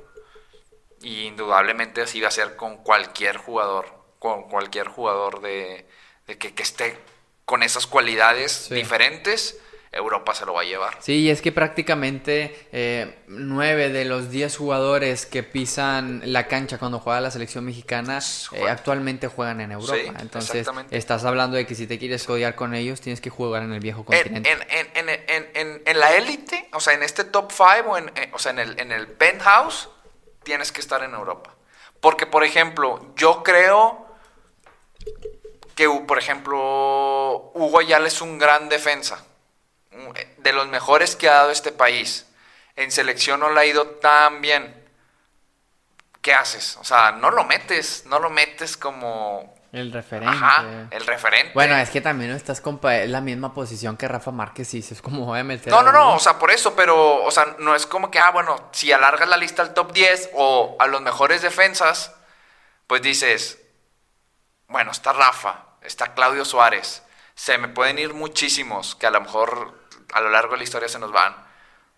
Y 1.02 1.24
indudablemente 1.26 2.02
así 2.02 2.22
va 2.22 2.28
a 2.28 2.32
ser 2.32 2.56
con 2.56 2.78
cualquier 2.84 3.38
jugador, 3.38 3.88
con 4.20 4.44
cualquier 4.50 4.88
jugador 4.88 5.42
de, 5.42 5.88
de 6.28 6.38
que, 6.38 6.54
que 6.54 6.64
esté 6.64 6.98
con 7.46 7.64
esas 7.64 7.88
cualidades 7.88 8.52
Sí. 8.68 8.76
diferentes, 8.76 9.60
Europa 9.94 10.34
se 10.34 10.46
lo 10.46 10.54
va 10.54 10.62
a 10.62 10.64
llevar. 10.64 10.96
Sí, 11.02 11.16
y 11.20 11.30
es 11.30 11.42
que 11.42 11.52
prácticamente 11.52 12.68
eh, 12.72 13.20
nueve 13.28 13.90
de 13.90 14.06
los 14.06 14.30
diez 14.30 14.56
jugadores 14.56 15.26
que 15.26 15.44
pisan 15.44 16.22
la 16.26 16.48
cancha 16.48 16.78
cuando 16.78 17.00
juega 17.00 17.20
la 17.20 17.30
selección 17.30 17.66
mexicana 17.66 18.20
eh, 18.54 18.70
actualmente 18.70 19.28
juegan 19.28 19.60
en 19.60 19.74
Europa. 19.74 19.98
Sí, 20.02 20.12
Entonces, 20.20 20.68
estás 20.92 21.26
hablando 21.26 21.58
de 21.58 21.66
que 21.66 21.76
si 21.76 21.88
te 21.88 22.00
quieres 22.00 22.24
codear 22.24 22.56
con 22.56 22.74
ellos, 22.74 23.02
tienes 23.02 23.20
que 23.20 23.30
jugar 23.30 23.64
en 23.64 23.74
el 23.74 23.82
viejo 23.82 24.00
En, 24.00 24.06
continente. 24.06 24.50
en, 24.70 25.10
en, 25.10 25.82
en, 25.86 26.00
la 26.00 26.16
élite, 26.16 26.70
o 26.72 26.80
sea, 26.80 26.94
en 26.94 27.04
este 27.04 27.26
top 27.26 27.52
5 27.52 27.90
o, 27.90 27.98
en, 27.98 28.12
en- 28.16 28.34
o 28.34 28.40
sea, 28.40 28.54
en 28.54 28.60
el, 28.60 28.80
en 28.80 28.94
el 28.94 29.08
penthouse, 29.08 29.90
tienes 30.44 30.72
que 30.72 30.80
estar 30.80 31.04
en 31.04 31.14
Europa. 31.14 31.54
Porque, 32.00 32.26
por 32.26 32.46
ejemplo, 32.46 33.14
yo 33.18 33.44
creo 33.44 34.08
que, 35.76 35.90
por 36.08 36.18
ejemplo, 36.18 37.52
Hugo 37.54 37.80
Ayala 37.80 38.08
es 38.08 38.22
un 38.22 38.38
gran 38.38 38.70
defensa. 38.70 39.26
De 40.42 40.54
los 40.54 40.68
mejores 40.68 41.16
que 41.16 41.30
ha 41.30 41.34
dado 41.34 41.52
este 41.52 41.72
país. 41.72 42.28
En 42.76 42.92
selección 42.92 43.40
no 43.40 43.52
le 43.52 43.60
ha 43.60 43.66
ido 43.66 43.86
tan 43.86 44.42
bien. 44.42 44.82
¿Qué 46.22 46.34
haces? 46.34 46.78
O 46.78 46.84
sea, 46.84 47.14
no 47.14 47.32
lo 47.32 47.44
metes, 47.46 48.06
no 48.06 48.20
lo 48.20 48.30
metes 48.30 48.78
como... 48.78 49.56
El 49.72 49.94
referente. 49.94 50.36
Ajá, 50.36 50.88
el 50.92 51.06
referente. 51.08 51.54
Bueno, 51.54 51.78
es 51.78 51.90
que 51.90 52.02
también 52.02 52.32
no 52.32 52.36
estás 52.36 52.60
compa 52.60 52.98
es 52.98 53.10
la 53.10 53.22
misma 53.22 53.54
posición 53.54 53.96
que 53.96 54.06
Rafa 54.06 54.32
Márquez 54.32 54.74
y 54.74 54.80
es 54.80 55.02
como 55.02 55.26
voy 55.26 55.40
a 55.40 55.46
meter 55.46 55.72
No, 55.72 55.82
no, 55.82 55.94
no, 55.94 56.16
o 56.16 56.20
sea, 56.20 56.38
por 56.38 56.52
eso, 56.52 56.76
pero, 56.76 57.24
o 57.24 57.32
sea, 57.32 57.56
no 57.60 57.74
es 57.74 57.86
como 57.86 58.12
que, 58.12 58.20
ah, 58.20 58.32
bueno, 58.32 58.70
si 58.74 58.92
alargas 58.92 59.30
la 59.30 59.38
lista 59.38 59.62
al 59.62 59.74
top 59.74 59.94
10 59.94 60.32
o 60.34 60.76
a 60.78 60.88
los 60.88 61.02
mejores 61.02 61.42
defensas, 61.42 62.14
pues 62.86 63.02
dices, 63.02 63.62
bueno, 64.68 64.92
está 64.92 65.14
Rafa, 65.14 65.64
está 65.82 66.14
Claudio 66.14 66.44
Suárez, 66.44 67.04
se 67.34 67.58
me 67.58 67.70
pueden 67.70 67.98
ir 67.98 68.14
muchísimos 68.14 68.96
que 68.96 69.08
a 69.08 69.12
lo 69.12 69.22
mejor 69.22 69.81
a 70.14 70.22
lo 70.22 70.30
largo 70.30 70.52
de 70.54 70.58
la 70.58 70.64
historia 70.64 70.88
se 70.90 71.00
nos 71.00 71.12
van. 71.12 71.36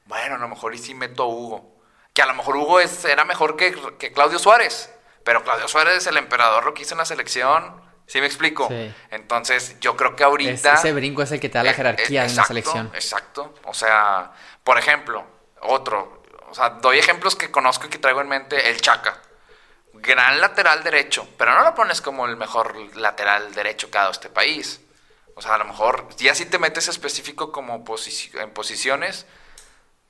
Bueno, 0.06 0.36
a 0.36 0.38
lo 0.40 0.48
mejor 0.48 0.74
y 0.76 0.78
sí 0.78 0.94
meto 0.94 1.24
a 1.24 1.28
Hugo, 1.28 1.82
que 2.14 2.22
a 2.22 2.26
lo 2.26 2.34
mejor 2.34 2.58
Hugo 2.58 2.80
es, 2.80 3.06
era 3.06 3.24
mejor 3.26 3.56
que, 3.56 3.74
que 3.98 4.12
Claudio 4.12 4.38
Suárez, 4.40 4.94
pero 5.24 5.44
Claudio 5.44 5.68
Suárez 5.68 5.98
es 5.98 6.08
el 6.08 6.18
emperador, 6.18 6.66
lo 6.66 6.74
que 6.74 6.82
hizo 6.82 6.94
en 6.94 6.98
la 7.00 7.06
selección, 7.06 7.82
¿sí 8.06 8.20
me 8.20 8.28
explico? 8.28 8.68
Sí. 8.68 8.94
Entonces, 9.12 9.80
yo 9.80 9.96
creo 9.96 10.16
que 10.16 10.24
Es- 10.24 10.28
ahorita... 10.28 10.74
ese 10.74 10.92
brinco 10.94 11.22
es 11.24 11.32
el 11.32 11.40
que 11.40 11.48
te 11.50 11.58
da 11.58 11.64
la 11.64 11.72
Eh, 11.72 11.74
jerarquía 11.76 12.26
en 12.26 12.36
la 12.36 12.44
selección. 12.46 12.92
Exacto. 12.94 13.54
O 13.64 13.74
sea, 13.74 14.32
por 14.64 14.78
ejemplo, 14.78 15.26
otro. 15.62 16.22
O 16.50 16.54
sea, 16.56 16.70
doy 16.72 17.00
ejemplos 17.00 17.36
que 17.36 17.50
conozco 17.50 17.88
y 17.88 17.90
que 17.90 17.98
traigo 17.98 18.20
en 18.22 18.28
mente. 18.28 18.70
El 18.70 18.80
Chaca. 18.82 19.20
Gran 19.94 20.42
lateral 20.42 20.84
derecho. 20.84 21.28
Pero 21.38 21.54
no 21.56 21.64
lo 21.64 21.74
pones 21.74 22.02
como 22.02 22.26
el 22.26 22.36
mejor 22.36 22.76
lateral 22.98 23.54
derecho 23.56 23.90
que 23.90 23.98
ha 23.98 24.02
dado 24.02 24.12
este 24.12 24.30
país. 24.30 24.82
O 25.36 25.42
sea, 25.42 25.56
a 25.56 25.58
lo 25.58 25.66
mejor, 25.66 26.08
ya 26.18 26.36
si 26.36 26.46
te 26.46 26.60
metes 26.60 26.88
específico 26.88 27.52
como 27.52 27.84
posici- 27.84 28.40
en 28.42 28.52
posiciones. 28.52 29.26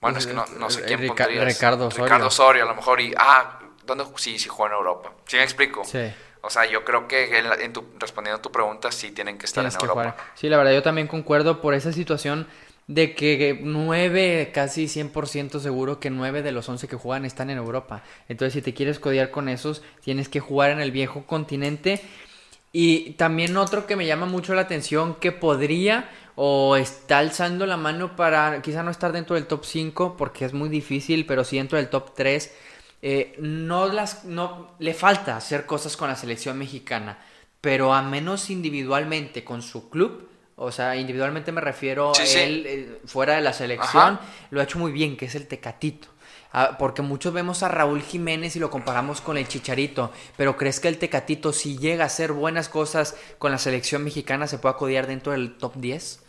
Bueno, 0.02 0.18
es 0.18 0.28
que 0.28 0.34
no, 0.34 0.46
no 0.60 0.70
sé 0.70 0.84
quién 0.84 1.00
Rica- 1.00 1.24
pondrías. 1.24 1.46
Ricardo 1.46 1.88
Osorio. 1.88 2.06
Ricardo 2.06 2.28
Osorio, 2.28 2.64
a 2.64 2.68
lo 2.68 2.76
mejor. 2.76 3.00
Y, 3.00 3.14
ah, 3.18 3.60
¿dónde? 3.86 4.04
Sí, 4.18 4.38
sí 4.38 4.50
jugó 4.50 4.68
en 4.68 4.74
Europa. 4.74 5.14
¿Sí 5.28 5.38
me 5.38 5.44
explico? 5.44 5.84
Sí. 5.86 6.12
O 6.42 6.50
sea, 6.50 6.66
yo 6.66 6.84
creo 6.84 7.08
que 7.08 7.38
en 7.40 7.48
la- 7.48 7.56
en 7.56 7.72
tu- 7.72 7.86
respondiendo 7.98 8.40
a 8.40 8.42
tu 8.42 8.52
pregunta, 8.52 8.92
sí 8.92 9.12
tienen 9.12 9.38
que 9.38 9.46
estar 9.46 9.62
Tienes 9.62 9.76
en 9.76 9.80
que 9.80 9.86
Europa. 9.86 10.12
jugar. 10.12 10.32
Sí, 10.36 10.50
la 10.50 10.58
verdad, 10.58 10.74
yo 10.74 10.84
también 10.84 11.08
concuerdo 11.08 11.62
por 11.62 11.74
esa 11.74 11.94
situación 11.94 12.48
de 12.88 13.16
que 13.16 13.58
nueve, 13.62 14.52
casi 14.54 14.90
100% 14.90 15.62
seguro 15.62 16.02
que 16.02 16.10
nueve 16.10 16.42
de 16.42 16.52
los 16.52 16.68
11 16.68 16.90
que 16.90 16.98
juegan 16.98 17.24
están 17.24 17.50
en 17.50 17.58
Europa. 17.58 18.04
Entonces, 18.28 18.56
si 18.56 18.62
te 18.62 18.74
quieres 18.74 19.00
codear 19.00 19.32
con 19.32 19.48
esos, 19.48 19.84
tienes 20.02 20.28
que 20.28 20.42
jugar 20.42 20.72
en 20.72 20.82
el 20.82 20.92
viejo 20.92 21.26
continente. 21.26 22.02
Y 22.76 23.12
también 23.12 23.56
otro 23.56 23.86
que 23.86 23.96
me 23.96 24.06
llama 24.08 24.26
mucho 24.26 24.54
la 24.56 24.62
atención 24.64 25.16
que 25.16 25.32
podría 25.32 26.10
o 26.36 26.76
está 26.76 27.20
alzando 27.20 27.68
la 27.68 27.78
mano 27.78 28.16
para 28.16 28.62
quizá 28.64 28.82
no 28.82 28.90
estar 28.90 29.12
dentro 29.12 29.36
del 29.36 29.46
top 29.46 29.64
5 29.64 30.18
porque 30.18 30.44
es 30.46 30.54
muy 30.54 30.70
difícil, 30.70 31.26
pero 31.28 31.44
sí 31.44 31.58
dentro 31.58 31.78
del 31.78 31.90
top 31.90 32.14
3. 32.16 32.52
eh, 33.04 33.36
no 33.38 33.88
las 33.88 34.26
no 34.26 34.76
le 34.80 34.94
falta 34.96 35.38
hacer 35.38 35.66
cosas 35.68 35.96
con 35.98 36.08
la 36.08 36.16
selección 36.16 36.58
mexicana, 36.58 37.20
pero 37.62 37.94
a 37.94 38.02
menos 38.02 38.50
individualmente 38.50 39.44
con 39.44 39.62
su 39.62 39.90
club, 39.90 40.30
o 40.56 40.72
sea, 40.72 40.96
individualmente 40.96 41.52
me 41.52 41.62
refiero 41.62 42.12
a 42.12 42.16
Sí, 42.16 42.26
sí. 42.26 42.40
él 42.40 42.64
eh, 42.66 43.02
fuera 43.06 43.36
de 43.36 43.42
la 43.42 43.54
selección, 43.54 44.14
Ajá. 44.16 44.22
lo 44.52 44.62
ha 44.62 44.64
hecho 44.64 44.80
muy 44.80 44.92
bien, 44.92 45.16
que 45.18 45.26
es 45.26 45.36
el 45.36 45.48
Tecatito. 45.48 46.08
Ah, 46.56 46.76
porque 46.78 47.02
muchos 47.02 47.34
vemos 47.34 47.63
a 47.63 47.68
Raúl 47.68 48.04
Jiménez 48.04 48.56
y 48.56 48.60
lo 48.60 48.70
comparamos 48.70 49.22
con 49.22 49.38
el 49.38 49.48
Chicharito, 49.48 50.12
pero 50.38 50.56
¿crees 50.56 50.80
que 50.80 50.88
el 50.88 51.00
Tecatito, 51.00 51.52
si 51.52 51.80
llega 51.80 52.04
a 52.04 52.08
hacer 52.08 52.32
buenas 52.32 52.70
cosas 52.70 53.16
con 53.39 53.52
la 53.52 53.58
selección 53.58 54.04
mexicana, 54.04 54.46
se 54.46 54.60
puede 54.60 54.76
acodear 54.76 55.08
dentro 55.08 55.32
del 55.32 55.58
top 55.58 55.74
10? 55.78 56.22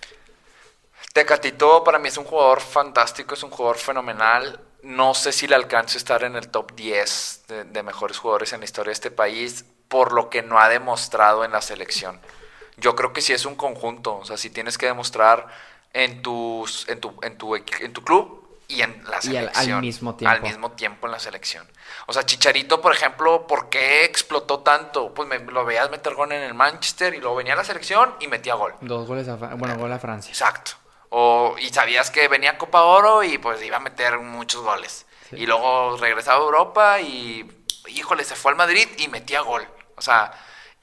Tecatito 1.12 1.84
para 1.84 1.98
mí 1.98 2.08
es 2.08 2.16
un 2.16 2.24
jugador 2.24 2.62
fantástico, 2.62 3.34
es 3.34 3.42
un 3.42 3.50
jugador 3.50 3.76
fenomenal. 3.76 4.60
No 4.82 5.12
sé 5.12 5.30
si 5.30 5.46
le 5.46 5.56
alcance 5.56 5.98
a 5.98 5.98
estar 5.98 6.24
en 6.24 6.36
el 6.36 6.48
top 6.48 6.74
10 6.74 7.44
de, 7.70 7.82
mejores 7.82 8.16
jugadores 8.16 8.54
en 8.54 8.60
la 8.60 8.64
historia 8.64 8.88
de 8.88 8.94
este 8.94 9.10
país 9.10 9.66
por 9.88 10.14
lo 10.14 10.30
que 10.30 10.42
no 10.42 10.58
ha 10.58 10.70
demostrado 10.70 11.44
en 11.44 11.52
la 11.52 11.60
selección. 11.60 12.18
Yo 12.78 12.96
creo 12.96 13.12
que 13.12 13.20
sí 13.20 13.34
es 13.34 13.44
un 13.44 13.56
conjunto, 13.56 14.16
o 14.16 14.24
sea, 14.24 14.38
si 14.38 14.48
tienes 14.48 14.78
que 14.78 14.86
demostrar 14.86 15.48
en, 15.92 16.22
tus, 16.22 16.88
en, 16.88 17.00
tu, 17.00 17.14
en, 17.22 17.36
tu, 17.36 17.54
en 17.54 17.92
tu 17.92 18.02
club 18.02 18.43
y 18.68 18.82
en 18.82 19.02
la 19.04 19.10
Y 19.22 19.36
al- 19.36 19.52
selección. 19.52 19.72
al 19.76 19.80
mismo 19.82 20.14
tiempo. 20.14 20.34
Al 20.34 20.42
mismo 20.42 20.70
tiempo 20.72 21.06
en 21.06 21.12
la 21.12 21.18
selección. 21.18 21.66
O 22.06 22.12
sea, 22.12 22.24
Chicharito, 22.24 22.80
por 22.80 22.92
ejemplo, 22.94 23.46
¿por 23.46 23.68
qué 23.68 24.04
explotó 24.04 24.60
tanto? 24.60 25.12
Pues 25.14 25.28
me, 25.28 25.38
lo 25.38 25.64
veías 25.64 25.90
meter 25.90 26.14
gol 26.14 26.32
en 26.32 26.42
el 26.42 26.54
Manchester 26.54 27.14
y 27.14 27.18
luego 27.18 27.36
venía 27.36 27.52
a 27.54 27.56
la 27.56 27.64
selección 27.64 28.14
y 28.20 28.28
metía 28.28 28.54
gol. 28.54 28.74
Dos 28.80 29.06
goles 29.06 29.28
a, 29.28 29.34
bueno, 29.36 29.76
gol 29.76 29.92
a 29.92 29.98
Francia. 29.98 30.30
Exacto. 30.30 30.72
O, 31.10 31.54
y 31.58 31.68
sabías 31.68 32.10
que 32.10 32.26
venía 32.28 32.58
Copa 32.58 32.82
Oro 32.82 33.22
y 33.22 33.38
pues 33.38 33.62
iba 33.62 33.76
a 33.76 33.80
meter 33.80 34.18
muchos 34.18 34.62
goles. 34.62 35.06
Y 35.32 35.46
luego 35.46 35.96
regresaba 35.96 36.38
a 36.38 36.42
Europa 36.42 37.00
y, 37.00 37.48
híjole, 37.88 38.24
se 38.24 38.34
fue 38.36 38.52
al 38.52 38.56
Madrid 38.56 38.88
y 38.98 39.08
metía 39.08 39.40
gol. 39.40 39.66
O 39.96 40.02
sea, 40.02 40.32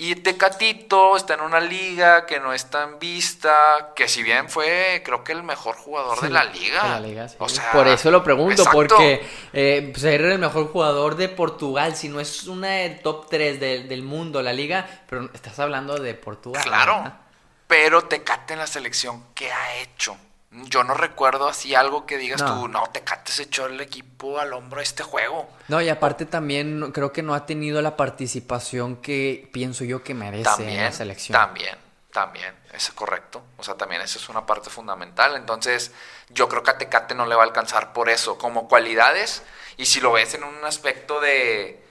y 0.03 0.15
Tecatito 0.15 1.15
está 1.15 1.35
en 1.35 1.41
una 1.41 1.59
liga 1.59 2.25
que 2.25 2.39
no 2.39 2.53
está 2.53 2.85
en 2.85 2.97
vista, 2.97 3.91
que 3.95 4.07
si 4.07 4.23
bien 4.23 4.49
fue, 4.49 5.03
creo 5.05 5.23
que 5.23 5.31
el 5.31 5.43
mejor 5.43 5.75
jugador 5.75 6.19
de 6.21 6.31
la 6.31 6.43
liga. 6.43 6.81
de 6.85 6.89
la 6.89 6.99
liga, 6.99 7.29
sí. 7.29 7.35
O 7.37 7.47
sea, 7.47 7.71
Por 7.71 7.87
eso 7.87 8.09
lo 8.09 8.23
pregunto, 8.23 8.63
exacto. 8.63 8.95
porque 8.95 9.23
eh, 9.53 9.93
ser 9.95 10.21
el 10.21 10.39
mejor 10.39 10.71
jugador 10.71 11.17
de 11.17 11.29
Portugal, 11.29 11.95
si 11.95 12.09
no 12.09 12.19
es 12.19 12.47
una 12.47 12.69
del 12.69 12.99
top 13.01 13.29
3 13.29 13.59
del, 13.59 13.87
del 13.87 14.01
mundo, 14.01 14.41
la 14.41 14.53
liga, 14.53 14.87
pero 15.07 15.29
estás 15.35 15.59
hablando 15.59 15.95
de 15.95 16.15
Portugal. 16.15 16.63
Claro, 16.63 16.95
¿verdad? 16.95 17.19
pero 17.67 18.01
Tecate 18.05 18.53
en 18.53 18.59
la 18.59 18.65
selección, 18.65 19.23
¿qué 19.35 19.51
ha 19.51 19.75
hecho? 19.83 20.17
Yo 20.53 20.83
no 20.83 20.93
recuerdo 20.95 21.47
así 21.47 21.75
algo 21.75 22.05
que 22.05 22.17
digas 22.17 22.41
No. 22.41 22.59
tú, 22.61 22.67
no, 22.67 22.83
Tecate 22.91 23.31
se 23.31 23.43
echó 23.43 23.67
el 23.67 23.79
equipo 23.79 24.37
al 24.39 24.51
hombro 24.51 24.81
este 24.81 25.01
juego. 25.01 25.49
No, 25.69 25.81
y 25.81 25.87
aparte 25.87 26.25
también 26.25 26.91
creo 26.91 27.13
que 27.13 27.23
no 27.23 27.33
ha 27.33 27.45
tenido 27.45 27.81
la 27.81 27.95
participación 27.95 28.97
que 28.97 29.49
pienso 29.53 29.85
yo 29.85 30.03
que 30.03 30.13
merece 30.13 30.49
en 30.49 30.55
También, 30.57 30.83
la 30.83 30.91
selección. 30.91 31.33
también, 31.39 31.77
también, 32.11 32.53
es 32.73 32.89
correcto. 32.91 33.41
O 33.57 33.63
sea, 33.63 33.75
también 33.75 34.01
esa 34.01 34.19
es 34.19 34.27
una 34.27 34.45
parte 34.45 34.69
fundamental. 34.69 35.37
Entonces, 35.37 35.93
yo 36.29 36.49
creo 36.49 36.63
que 36.63 36.71
a 36.71 36.77
Tecate 36.77 37.15
no 37.15 37.25
le 37.25 37.35
va 37.35 37.43
a 37.43 37.45
alcanzar 37.45 37.93
por 37.93 38.09
eso, 38.09 38.37
como 38.37 38.67
cualidades. 38.67 39.43
Y 39.77 39.85
si 39.85 40.01
lo 40.01 40.11
ves 40.11 40.33
en 40.33 40.43
un 40.43 40.65
aspecto 40.65 41.21
de, 41.21 41.81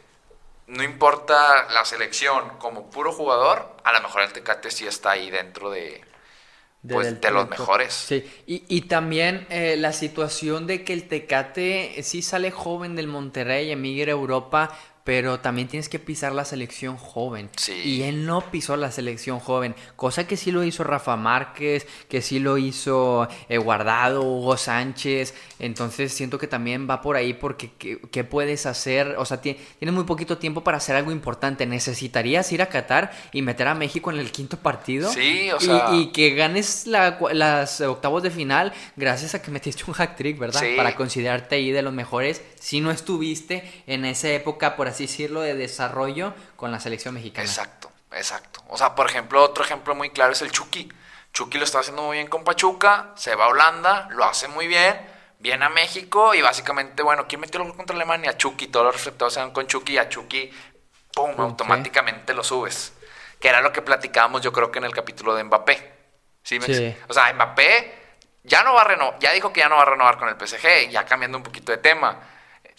no 0.66 0.82
importa 0.82 1.66
la 1.72 1.86
selección, 1.86 2.58
como 2.58 2.90
puro 2.90 3.10
jugador, 3.12 3.74
a 3.84 3.92
lo 3.94 4.02
mejor 4.02 4.20
el 4.20 4.34
Tecate 4.34 4.70
sí 4.70 4.86
está 4.86 5.12
ahí 5.12 5.30
dentro 5.30 5.70
de, 5.70 6.04
pues, 6.88 7.06
del 7.06 7.20
de 7.20 7.30
los 7.30 7.48
mejores. 7.48 7.92
Sí, 7.92 8.24
y, 8.46 8.64
y 8.68 8.82
también 8.82 9.46
eh, 9.50 9.76
la 9.78 9.92
situación 9.92 10.66
de 10.66 10.84
que 10.84 10.92
el 10.92 11.08
Tecate 11.08 11.98
eh, 11.98 12.02
sí 12.02 12.22
sale 12.22 12.50
joven 12.50 12.96
del 12.96 13.06
Monterrey, 13.06 13.70
emigra 13.70 14.12
a 14.12 14.16
Europa, 14.16 14.78
pero 15.04 15.40
también 15.40 15.66
tienes 15.68 15.88
que 15.88 15.98
pisar 15.98 16.32
la 16.32 16.44
selección 16.44 16.96
joven. 16.96 17.48
Sí. 17.56 17.72
Y 17.72 18.02
él 18.02 18.26
no 18.26 18.42
pisó 18.50 18.76
la 18.76 18.90
selección 18.92 19.40
joven, 19.40 19.74
cosa 19.96 20.26
que 20.26 20.36
sí 20.36 20.50
lo 20.52 20.62
hizo 20.64 20.84
Rafa 20.84 21.16
Márquez, 21.16 21.86
que 22.08 22.22
sí 22.22 22.38
lo 22.38 22.58
hizo 22.58 23.26
eh, 23.48 23.58
Guardado, 23.58 24.22
Hugo 24.22 24.56
Sánchez. 24.56 25.34
Entonces 25.58 26.12
siento 26.12 26.38
que 26.38 26.46
también 26.46 26.88
va 26.88 27.00
por 27.02 27.16
ahí 27.16 27.34
porque 27.34 27.70
¿qué, 27.78 27.98
qué 28.10 28.24
puedes 28.24 28.66
hacer? 28.66 29.14
O 29.18 29.24
sea, 29.24 29.40
ti- 29.40 29.56
tienes 29.78 29.94
muy 29.94 30.04
poquito 30.04 30.38
tiempo 30.38 30.62
para 30.62 30.76
hacer 30.78 30.96
algo 30.96 31.12
importante. 31.12 31.66
¿Necesitarías 31.66 32.50
ir 32.52 32.62
a 32.62 32.66
Qatar 32.66 33.10
y 33.32 33.42
meter 33.42 33.68
a 33.68 33.74
México 33.74 34.10
en 34.10 34.18
el 34.18 34.30
quinto 34.32 34.58
partido? 34.58 35.10
Sí, 35.12 35.50
o 35.50 35.56
Y- 35.60 35.64
sea- 35.64 35.88
y 35.94 36.06
que 36.12 36.34
ganes 36.34 36.86
la 36.86 37.18
las 37.32 37.80
octavos 37.80 38.22
de 38.22 38.30
final 38.30 38.72
gracias 38.96 39.34
a 39.34 39.42
que 39.42 39.50
metiste 39.50 39.84
un 39.86 39.92
hack 39.94 40.16
trick, 40.16 40.38
¿verdad? 40.38 40.60
Sí. 40.60 40.74
Para 40.76 40.94
considerarte 40.94 41.56
ahí 41.56 41.70
de 41.70 41.82
los 41.82 41.92
mejores 41.92 42.42
si 42.60 42.80
no 42.80 42.90
estuviste 42.90 43.64
en 43.86 44.04
esa 44.04 44.28
época, 44.30 44.76
por 44.76 44.86
así 44.90 45.07
decirlo, 45.07 45.40
de 45.40 45.55
desarrollo 45.55 46.35
con 46.57 46.70
la 46.70 46.81
selección 46.81 47.14
mexicana. 47.14 47.46
Exacto, 47.46 47.90
exacto. 48.12 48.62
O 48.68 48.76
sea, 48.76 48.94
por 48.94 49.07
ejemplo, 49.09 49.42
otro 49.42 49.64
ejemplo 49.64 49.94
muy 49.94 50.11
claro 50.11 50.33
es 50.33 50.42
el 50.42 50.50
Chucky. 50.53 50.90
Chucky 51.33 51.59
lo 51.59 51.64
está 51.64 51.79
haciendo 51.81 52.03
muy 52.03 52.16
bien 52.16 52.29
con 52.29 52.44
Pachuca, 52.44 53.12
se 53.16 53.35
va 53.37 53.44
a 53.44 53.48
Holanda, 53.48 54.09
lo 54.11 54.24
hace 54.24 54.48
muy 54.48 54.66
bien, 54.66 55.00
viene 55.38 55.64
a 55.64 55.68
México 55.68 56.35
y 56.35 56.42
básicamente, 56.42 57.03
bueno, 57.03 57.26
¿quién 57.29 57.40
metió 57.40 57.61
el 57.61 57.68
gol 57.68 57.76
contra 57.76 57.94
Alemania? 57.96 58.37
Chucky, 58.37 58.66
todos 58.66 58.87
los 58.87 58.94
reflectores 58.96 59.35
se 59.35 59.40
van 59.40 59.53
con 59.53 59.66
Chucky 59.66 59.92
y 59.94 59.98
a 59.98 60.09
Chucky, 60.09 60.50
¡pum!, 61.14 61.33
automáticamente 61.38 62.35
lo 62.35 62.42
subes. 62.44 62.92
Que 63.38 63.48
era 63.48 63.61
lo 63.62 63.72
que 63.72 63.81
platicábamos 63.81 64.42
yo 64.42 64.53
creo 64.53 64.70
que 64.70 64.79
en 64.81 64.85
el 64.85 64.92
capítulo 64.94 65.35
de 65.35 65.44
Mbappé. 65.44 65.92
¿Sí? 66.42 66.59
me 66.59 66.66
Sí. 66.66 66.85
ex- 66.85 66.98
O 67.09 67.12
sea, 67.14 67.33
Mbappé 67.33 67.94
ya 68.42 68.62
no 68.64 68.74
va 68.74 68.81
a 68.83 68.85
renovar, 68.85 69.18
ya 69.20 69.33
dijo 69.33 69.53
que 69.53 69.61
ya 69.61 69.68
no 69.68 69.76
va 69.76 69.83
a 69.83 69.87
renovar 69.87 70.18
con 70.18 70.29
el 70.29 70.37
PSG, 70.37 70.90
ya 70.90 71.05
cambiando 71.05 71.38
un 71.38 71.44
poquito 71.44 71.70
de 71.72 71.79
tema. 71.79 72.18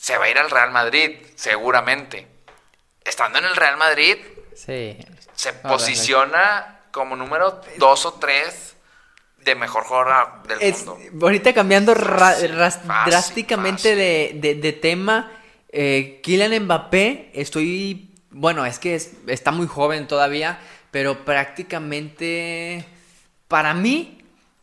Se 0.01 0.17
va 0.17 0.25
a 0.25 0.29
ir 0.29 0.37
al 0.39 0.49
Real 0.49 0.71
Madrid, 0.71 1.11
seguramente. 1.35 2.25
Estando 3.05 3.37
en 3.37 3.45
el 3.45 3.55
Real 3.55 3.77
Madrid, 3.77 4.17
Sí. 4.55 4.97
se 5.35 5.53
posiciona 5.53 6.79
como 6.91 7.15
número 7.15 7.61
dos 7.77 8.07
o 8.07 8.13
tres 8.13 8.75
de 9.37 9.53
mejor 9.53 9.83
jugador 9.83 10.41
del 10.47 10.59
Es- 10.59 10.85
mundo. 10.87 10.97
ahorita 11.21 11.53
cambiando 11.53 11.93
Fácil, 11.95 12.55
fácil, 12.55 12.87
drásticamente 13.05 13.77
fácil. 13.83 13.95
De, 13.97 14.31
de- 14.35 14.55
de 14.55 14.73
tema, 14.73 15.31
eh, 15.71 16.19
Kylian 16.23 16.63
Mbappé, 16.63 17.29
estoy, 17.35 18.09
bueno, 18.31 18.65
es 18.65 18.79
que 18.79 18.95
es- 18.95 19.11
está 19.27 19.51
muy 19.51 19.67
joven 19.67 20.07
todavía, 20.07 20.59
pero 20.89 21.23
prácticamente, 21.25 22.85
para 23.47 23.73
mí, 23.75 24.17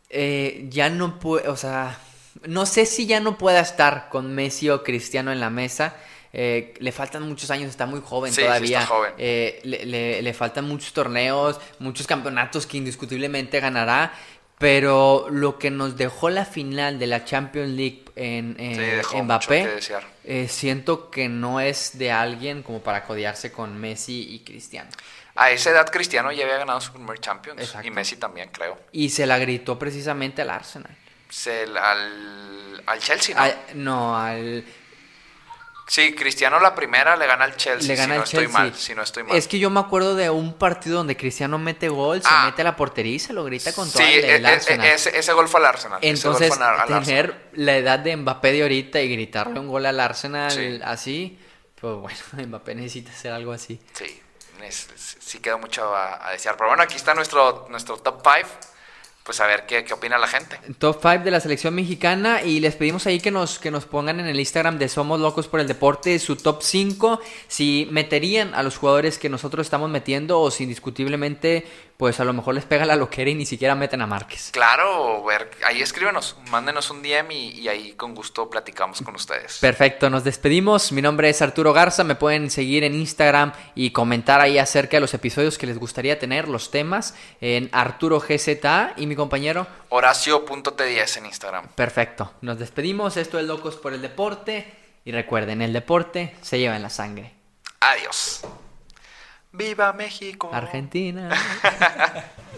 eh, 0.09 0.65
ya 0.69 0.89
no 0.89 1.17
puede, 1.19 1.47
o 1.47 1.55
sea, 1.55 1.97
no 2.45 2.65
sé 2.65 2.85
si 2.85 3.05
ya 3.05 3.19
no 3.19 3.37
pueda 3.37 3.59
estar 3.61 4.09
con 4.09 4.33
Messi 4.33 4.69
o 4.69 4.83
Cristiano 4.83 5.31
en 5.31 5.39
la 5.39 5.49
mesa. 5.49 5.95
eh, 6.31 6.75
le 6.79 6.91
faltan 6.91 7.23
muchos 7.23 7.49
años, 7.49 7.69
está 7.71 7.87
muy 7.87 8.01
joven 8.05 8.31
Sí, 8.31 8.41
sí, 8.41 8.45
todavía. 8.45 8.79
está 8.81 8.93
joven. 8.93 9.13
Eh, 9.17 9.59
le, 9.63 9.83
le- 9.85 10.21
le 10.21 10.33
faltan 10.35 10.65
muchos 10.65 10.93
torneos, 10.93 11.59
muchos 11.79 12.05
campeonatos 12.05 12.67
que 12.67 12.77
indiscutiblemente 12.77 13.59
ganará. 13.59 14.13
Pero 14.59 15.27
lo 15.31 15.57
que 15.57 15.71
nos 15.71 15.95
dejó 15.97 16.29
la 16.29 16.43
final 16.45 16.99
de 16.99 17.07
la 17.07 17.23
Champions 17.23 17.69
League 17.69 18.03
en, 18.17 18.57
en 18.59 18.75
Sí, 18.75 18.81
dejó 18.81 19.13
mucho 19.15 19.23
Mbappé, 19.23 19.63
que 19.63 19.67
desear. 19.69 20.03
eh, 20.25 20.47
siento 20.49 21.09
que 21.09 21.29
no 21.29 21.61
es 21.61 21.97
de 21.97 22.11
alguien 22.11 22.61
como 22.61 22.81
para 22.83 23.05
codearse 23.05 23.51
con 23.53 23.77
Messi 23.79 24.27
y 24.29 24.39
Cristiano. 24.41 24.89
A 25.35 25.49
esa 25.51 25.69
edad 25.71 25.89
Cristiano 25.89 26.29
ya 26.33 26.43
había 26.43 26.57
ganado 26.57 26.81
su 26.81 26.91
primer 26.91 27.19
Champions 27.19 27.61
Exacto. 27.61 27.87
y 27.87 27.91
Messi 27.91 28.17
también, 28.17 28.49
creo. 28.51 28.77
Y 28.91 29.09
se 29.11 29.25
la 29.25 29.37
gritó 29.39 29.79
precisamente 29.79 30.41
al 30.41 30.49
Arsenal. 30.49 30.93
Se- 31.29 31.63
al, 31.63 32.83
al 32.85 32.99
Chelsea, 32.99 33.35
¿no? 33.35 33.41
Al- 33.41 33.57
no, 33.75 34.17
al... 34.17 34.65
Sí, 35.87 36.13
Cristiano 36.13 36.59
la 36.59 36.75
primera 36.75 37.15
le 37.15 37.25
gana 37.25 37.45
al 37.45 37.55
Chelsea, 37.55 37.87
Le 37.87 37.95
gana 37.95 38.03
si 38.03 38.09
no 38.09 38.15
al 38.21 38.23
estoy 38.23 38.39
Chelsea. 38.45 38.59
mal, 38.59 38.75
si 38.75 38.95
no 38.95 39.01
estoy 39.01 39.23
mal. 39.23 39.35
Es 39.35 39.47
que 39.47 39.57
yo 39.57 39.71
me 39.71 39.79
acuerdo 39.79 40.15
de 40.15 40.29
un 40.29 40.53
partido 40.53 40.97
donde 40.97 41.17
Cristiano 41.17 41.57
mete 41.57 41.89
gol, 41.89 42.21
se 42.21 42.27
Ah. 42.29 42.45
mete 42.45 42.61
a 42.61 42.65
la 42.65 42.75
portería 42.75 43.15
y 43.15 43.19
se 43.19 43.33
lo 43.33 43.43
grita 43.43 43.73
con 43.73 43.87
sí, 43.87 43.93
todo 43.93 44.03
el, 44.07 44.23
e- 44.23 44.35
el 44.35 44.45
e- 44.45 44.47
Arsenal. 44.49 44.85
ese, 44.85 45.17
ese 45.17 45.33
gol 45.33 45.47
fue 45.49 45.59
al 45.61 45.65
Arsenal. 45.65 45.97
Entonces, 46.03 46.51
al- 46.51 46.61
al 46.91 47.03
tener 47.03 47.25
Arsenal. 47.25 47.41
la 47.53 47.77
edad 47.77 47.97
de 47.99 48.15
Mbappé 48.17 48.51
de 48.51 48.61
ahorita 48.61 49.01
y 49.01 49.09
gritarle 49.11 49.59
un 49.59 49.67
gol 49.67 49.83
al 49.87 49.99
Arsenal 49.99 50.51
Sí. 50.51 50.79
así, 50.83 51.39
pues 51.81 51.95
bueno, 51.95 52.19
Mbappé 52.49 52.75
necesita 52.75 53.11
hacer 53.11 53.31
algo 53.31 53.51
así. 53.51 53.79
Sí, 53.93 54.21
es- 54.61 54.89
sí 55.19 55.39
quedó 55.39 55.57
mucho 55.57 55.95
a, 55.95 56.27
a 56.27 56.31
desear. 56.33 56.55
Pero 56.55 56.67
bueno, 56.69 56.83
aquí 56.83 56.97
está 56.97 57.15
nuestro, 57.15 57.65
nuestro 57.71 57.97
top 57.97 58.21
5. 58.23 58.47
Pues 59.29 59.41
a 59.41 59.45
ver 59.45 59.67
qué, 59.67 59.83
qué 59.83 59.93
opina 59.93 60.17
la 60.17 60.25
gente. 60.25 60.59
Top 60.79 60.97
5 61.03 61.23
de 61.23 61.29
la 61.29 61.39
selección 61.39 61.75
mexicana 61.75 62.41
y 62.41 62.59
les 62.61 62.75
pedimos 62.75 63.05
ahí 63.05 63.19
que 63.19 63.29
nos, 63.29 63.59
que 63.59 63.69
nos 63.69 63.85
pongan 63.85 64.19
en 64.19 64.25
el 64.25 64.39
Instagram 64.39 64.79
de 64.79 64.89
Somos 64.89 65.19
Locos 65.19 65.47
por 65.47 65.59
el 65.59 65.67
Deporte 65.67 66.17
su 66.17 66.35
top 66.35 66.63
5, 66.63 67.21
si 67.47 67.87
meterían 67.91 68.55
a 68.55 68.63
los 68.63 68.77
jugadores 68.77 69.19
que 69.19 69.29
nosotros 69.29 69.67
estamos 69.67 69.87
metiendo 69.91 70.41
o 70.41 70.49
si 70.49 70.63
indiscutiblemente 70.63 71.67
pues 71.99 72.17
a 72.21 72.23
lo 72.23 72.31
mejor 72.31 72.55
les 72.55 72.63
pega 72.63 72.85
la 72.85 72.95
loquera 72.95 73.29
y 73.29 73.35
ni 73.35 73.45
siquiera 73.45 73.75
meten 73.75 74.01
a 74.01 74.07
Márquez. 74.07 74.51
Claro, 74.53 75.21
ver, 75.25 75.51
ahí 75.65 75.81
escríbenos, 75.81 76.37
mándenos 76.49 76.89
un 76.91 77.03
DM 77.03 77.29
y, 77.31 77.49
y 77.49 77.67
ahí 77.67 77.91
con 77.91 78.15
gusto 78.15 78.49
platicamos 78.49 79.01
con 79.01 79.15
ustedes. 79.15 79.57
Perfecto, 79.59 80.09
nos 80.09 80.23
despedimos. 80.23 80.93
Mi 80.93 81.01
nombre 81.01 81.27
es 81.27 81.41
Arturo 81.41 81.73
Garza. 81.73 82.05
Me 82.05 82.15
pueden 82.15 82.49
seguir 82.51 82.85
en 82.85 82.95
Instagram 82.95 83.51
y 83.75 83.91
comentar 83.91 84.39
ahí 84.39 84.57
acerca 84.57 84.95
de 84.95 85.01
los 85.01 85.13
episodios 85.13 85.57
que 85.57 85.67
les 85.67 85.77
gustaría 85.77 86.17
tener, 86.17 86.47
los 86.47 86.71
temas, 86.71 87.15
en 87.41 87.67
Arturo 87.73 88.21
GZA 88.21 88.93
y 88.95 89.05
mi 89.05 89.15
compañero. 89.19 89.67
Horacio.t10 89.89 91.17
en 91.17 91.25
Instagram. 91.27 91.67
Perfecto, 91.75 92.33
nos 92.41 92.57
despedimos. 92.57 93.17
Esto 93.17 93.37
es 93.37 93.45
Locos 93.45 93.75
por 93.75 93.93
el 93.93 94.01
Deporte. 94.01 94.73
Y 95.05 95.11
recuerden, 95.11 95.61
el 95.61 95.73
deporte 95.73 96.35
se 96.41 96.59
lleva 96.59 96.75
en 96.75 96.81
la 96.81 96.89
sangre. 96.89 97.33
Adiós. 97.79 98.41
¡Viva 99.51 99.93
México! 99.93 100.49
Argentina. 100.53 101.29